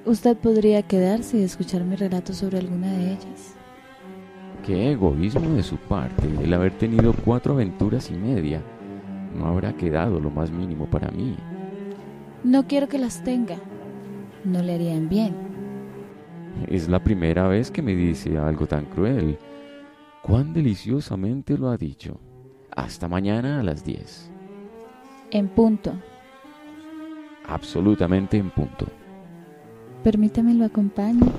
Usted 0.07 0.37
podría 0.37 0.83
quedarse 0.85 1.37
y 1.37 1.43
escuchar 1.43 1.83
mi 1.83 1.97
relato 1.97 2.33
sobre 2.33 2.59
alguna 2.59 2.93
de 2.93 3.15
ellas. 3.15 3.57
Qué 4.65 4.93
egoísmo 4.93 5.57
de 5.57 5.65
su 5.65 5.77
parte 5.77 6.29
el 6.41 6.55
haber 6.55 6.79
tenido 6.79 7.13
cuatro 7.25 7.55
aventuras 7.55 8.09
y 8.09 8.15
media. 8.15 8.63
No 9.37 9.47
habrá 9.47 9.77
quedado 9.77 10.21
lo 10.21 10.31
más 10.31 10.53
mínimo 10.53 10.89
para 10.89 11.11
mí. 11.11 11.37
No 12.45 12.69
quiero 12.69 12.87
que 12.87 13.01
las 13.01 13.25
tenga. 13.25 13.57
No 14.45 14.63
le 14.63 14.77
harían 14.77 15.09
bien. 15.09 15.35
Es 16.69 16.89
la 16.89 17.03
primera 17.03 17.49
vez 17.49 17.73
que 17.73 17.83
me 17.83 17.97
dice 17.97 18.39
algo 18.39 18.69
tan 18.69 18.85
cruel. 18.85 19.37
Cuán 20.23 20.53
deliciosamente 20.53 21.59
lo 21.59 21.69
ha 21.69 21.77
dicho. 21.77 22.21
Hasta 22.71 23.09
mañana 23.09 23.59
a 23.59 23.65
las 23.65 23.83
10. 23.83 24.38
En 25.31 25.49
punto. 25.49 25.93
Absolutamente 27.47 28.37
en 28.37 28.51
punto. 28.51 28.87
Permítame 30.03 30.55
lo 30.55 30.65
acompañe. 30.65 31.31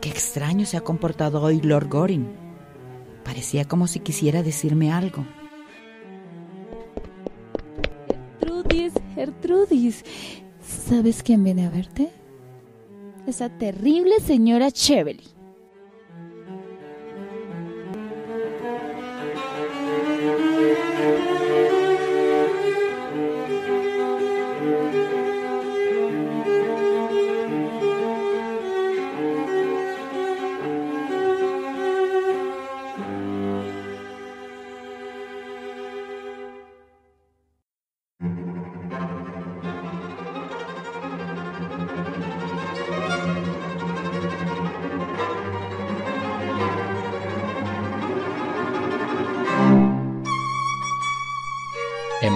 Qué 0.00 0.08
extraño 0.08 0.66
se 0.66 0.76
ha 0.76 0.80
comportado 0.80 1.42
hoy 1.42 1.60
Lord 1.60 1.88
Goring. 1.88 2.26
Parecía 3.24 3.66
como 3.66 3.86
si 3.86 4.00
quisiera 4.00 4.42
decirme 4.42 4.92
algo. 4.92 5.24
Gertrudis, 8.40 8.92
Gertrudis, 9.14 10.04
¿sabes 10.60 11.22
quién 11.22 11.44
viene 11.44 11.66
a 11.66 11.70
verte? 11.70 12.10
Esa 13.26 13.48
terrible 13.48 14.20
señora 14.20 14.70
Cheveley. 14.70 15.33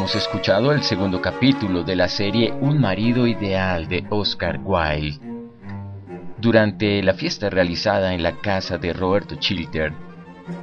Hemos 0.09 0.27
escuchado 0.27 0.73
el 0.73 0.83
segundo 0.83 1.21
capítulo 1.21 1.85
de 1.85 1.95
la 1.95 2.09
serie 2.09 2.51
Un 2.63 2.81
marido 2.81 3.27
ideal 3.27 3.89
de 3.89 4.07
Oscar 4.09 4.59
Wilde. 4.65 5.21
Durante 6.39 7.03
la 7.03 7.13
fiesta 7.13 7.51
realizada 7.51 8.15
en 8.15 8.23
la 8.23 8.33
casa 8.41 8.79
de 8.79 8.95
Roberto 8.95 9.35
Chilter, 9.35 9.93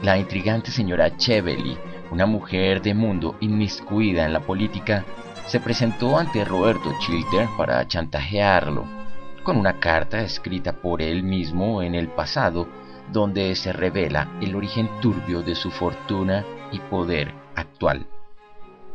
la 0.01 0.17
intrigante 0.17 0.71
señora 0.71 1.15
Cheveley, 1.15 1.77
una 2.09 2.25
mujer 2.25 2.81
de 2.81 2.95
mundo 2.95 3.35
inmiscuida 3.39 4.25
en 4.25 4.33
la 4.33 4.39
política, 4.39 5.05
se 5.45 5.59
presentó 5.59 6.17
ante 6.17 6.43
Roberto 6.43 6.91
Chilter 7.01 7.47
para 7.55 7.87
chantajearlo, 7.87 8.83
con 9.43 9.57
una 9.57 9.79
carta 9.79 10.21
escrita 10.21 10.73
por 10.73 11.03
él 11.03 11.21
mismo 11.21 11.83
en 11.83 11.93
el 11.93 12.07
pasado, 12.07 12.67
donde 13.13 13.55
se 13.55 13.71
revela 13.73 14.27
el 14.41 14.55
origen 14.55 14.89
turbio 15.01 15.43
de 15.43 15.53
su 15.53 15.69
fortuna 15.69 16.43
y 16.71 16.79
poder 16.79 17.31
actual. 17.53 18.07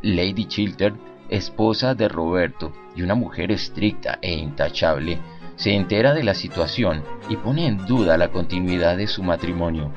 Lady 0.02 0.46
Chiltern 0.46 1.10
esposa 1.30 1.94
de 1.94 2.08
Roberto 2.08 2.72
y 2.94 3.02
una 3.02 3.14
mujer 3.14 3.52
estricta 3.52 4.18
e 4.20 4.32
intachable, 4.34 5.18
se 5.56 5.74
entera 5.74 6.12
de 6.12 6.24
la 6.24 6.34
situación 6.34 7.04
y 7.28 7.36
pone 7.36 7.66
en 7.66 7.86
duda 7.86 8.18
la 8.18 8.28
continuidad 8.28 8.96
de 8.96 9.06
su 9.06 9.22
matrimonio. 9.22 9.92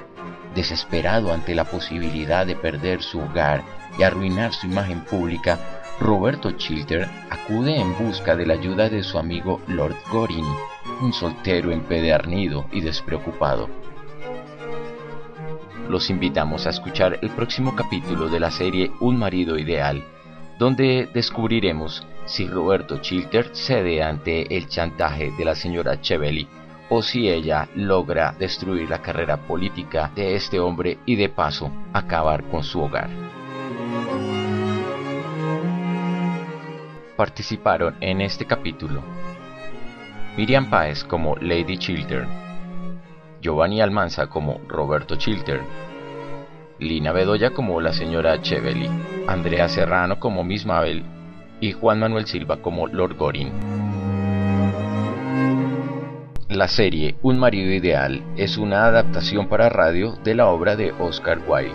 Desesperado 0.55 1.33
ante 1.33 1.55
la 1.55 1.65
posibilidad 1.65 2.45
de 2.45 2.55
perder 2.55 3.01
su 3.01 3.19
hogar 3.19 3.63
y 3.97 4.03
arruinar 4.03 4.53
su 4.53 4.67
imagen 4.67 5.01
pública, 5.01 5.59
Roberto 5.99 6.51
Chilter 6.51 7.07
acude 7.29 7.79
en 7.79 7.97
busca 7.97 8.35
de 8.35 8.45
la 8.45 8.53
ayuda 8.53 8.89
de 8.89 9.03
su 9.03 9.17
amigo 9.17 9.61
Lord 9.67 9.95
Gorin, 10.11 10.45
un 11.01 11.13
soltero 11.13 11.71
empedernido 11.71 12.65
y 12.71 12.81
despreocupado. 12.81 13.69
Los 15.89 16.09
invitamos 16.09 16.65
a 16.65 16.69
escuchar 16.69 17.19
el 17.21 17.29
próximo 17.31 17.75
capítulo 17.75 18.29
de 18.29 18.39
la 18.39 18.51
serie 18.51 18.91
Un 18.99 19.19
marido 19.19 19.57
ideal, 19.57 20.03
donde 20.57 21.09
descubriremos 21.13 22.07
si 22.25 22.47
Roberto 22.47 22.99
Chilter 22.99 23.49
cede 23.53 24.01
ante 24.01 24.55
el 24.55 24.67
chantaje 24.67 25.31
de 25.37 25.45
la 25.45 25.55
señora 25.55 25.99
Cheveley 25.99 26.47
o 26.89 27.01
si 27.01 27.29
ella 27.29 27.67
logra 27.75 28.33
destruir 28.37 28.89
la 28.89 29.01
carrera 29.01 29.37
política 29.37 30.11
de 30.15 30.35
este 30.35 30.59
hombre 30.59 30.99
y 31.05 31.15
de 31.15 31.29
paso 31.29 31.71
acabar 31.91 32.43
con 32.45 32.63
su 32.63 32.81
hogar. 32.81 33.09
Participaron 37.17 37.95
en 37.99 38.21
este 38.21 38.45
capítulo 38.45 39.01
Miriam 40.37 40.69
Páez 40.69 41.03
como 41.03 41.35
Lady 41.37 41.77
Chiltern, 41.77 42.42
Giovanni 43.43 43.81
Almanza 43.81 44.27
como 44.27 44.61
Roberto 44.69 45.17
Chiltern, 45.17 45.65
Lina 46.79 47.11
Bedoya 47.11 47.49
como 47.49 47.81
la 47.81 47.91
señora 47.91 48.41
Cheveley, 48.41 48.89
Andrea 49.27 49.67
Serrano 49.67 50.17
como 50.17 50.45
Miss 50.45 50.65
Mabel 50.65 51.03
y 51.59 51.73
Juan 51.73 51.99
Manuel 51.99 52.25
Silva 52.25 52.61
como 52.61 52.87
Lord 52.87 53.17
Gorin. 53.17 53.51
La 56.47 56.69
serie 56.69 57.17
Un 57.21 57.37
marido 57.37 57.73
ideal 57.73 58.23
es 58.37 58.57
una 58.57 58.85
adaptación 58.85 59.49
para 59.49 59.67
radio 59.67 60.13
de 60.23 60.35
la 60.35 60.47
obra 60.47 60.77
de 60.77 60.93
Oscar 60.93 61.41
Wilde, 61.45 61.73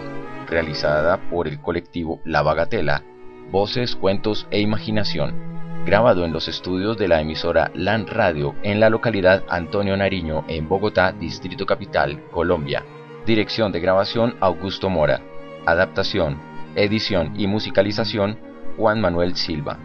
realizada 0.48 1.18
por 1.28 1.48
el 1.48 1.60
colectivo 1.60 2.22
La 2.24 2.40
Bagatela, 2.40 3.02
Voces, 3.50 3.94
Cuentos 3.94 4.46
e 4.50 4.60
Imaginación, 4.60 5.57
grabado 5.88 6.26
en 6.26 6.34
los 6.34 6.48
estudios 6.48 6.98
de 6.98 7.08
la 7.08 7.22
emisora 7.22 7.70
LAN 7.72 8.06
Radio 8.06 8.54
en 8.62 8.78
la 8.78 8.90
localidad 8.90 9.44
Antonio 9.48 9.96
Nariño 9.96 10.44
en 10.46 10.68
Bogotá, 10.68 11.12
Distrito 11.12 11.64
Capital, 11.64 12.24
Colombia. 12.30 12.84
Dirección 13.24 13.72
de 13.72 13.80
grabación 13.80 14.36
Augusto 14.38 14.90
Mora. 14.90 15.22
Adaptación, 15.64 16.36
edición 16.74 17.32
y 17.40 17.46
musicalización 17.46 18.38
Juan 18.76 19.00
Manuel 19.00 19.34
Silva. 19.34 19.78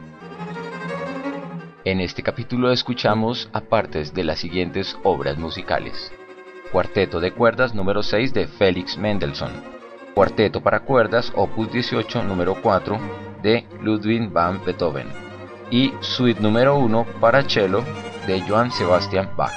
En 1.86 2.02
este 2.02 2.22
capítulo 2.22 2.74
escuchamos 2.74 3.50
a 3.54 3.62
partes 3.62 4.13
de 4.13 4.26
las 4.26 4.39
siguientes 4.39 4.98
obras 5.04 5.38
musicales. 5.38 6.12
Cuarteto 6.74 7.22
de 7.22 7.32
cuerdas 7.32 7.74
número 7.74 8.04
6 8.04 8.34
de 8.34 8.48
Félix 8.48 8.98
Mendelssohn. 8.98 9.54
Cuarteto 10.13 10.60
para 10.60 10.82
cuerdas 10.82 11.32
opus 11.34 11.72
18 11.72 12.24
número 12.24 12.56
4 12.62 13.00
de 13.42 13.66
Ludwig 13.82 14.30
van 14.30 14.66
Beethoven. 14.66 15.22
Y 15.73 15.91
Suite 16.01 16.39
número 16.39 16.77
1 16.77 17.05
para 17.19 17.49
cello 17.49 17.83
de 18.27 18.41
Johann 18.41 18.69
Sebastian 18.69 19.31
Bach. 19.36 19.51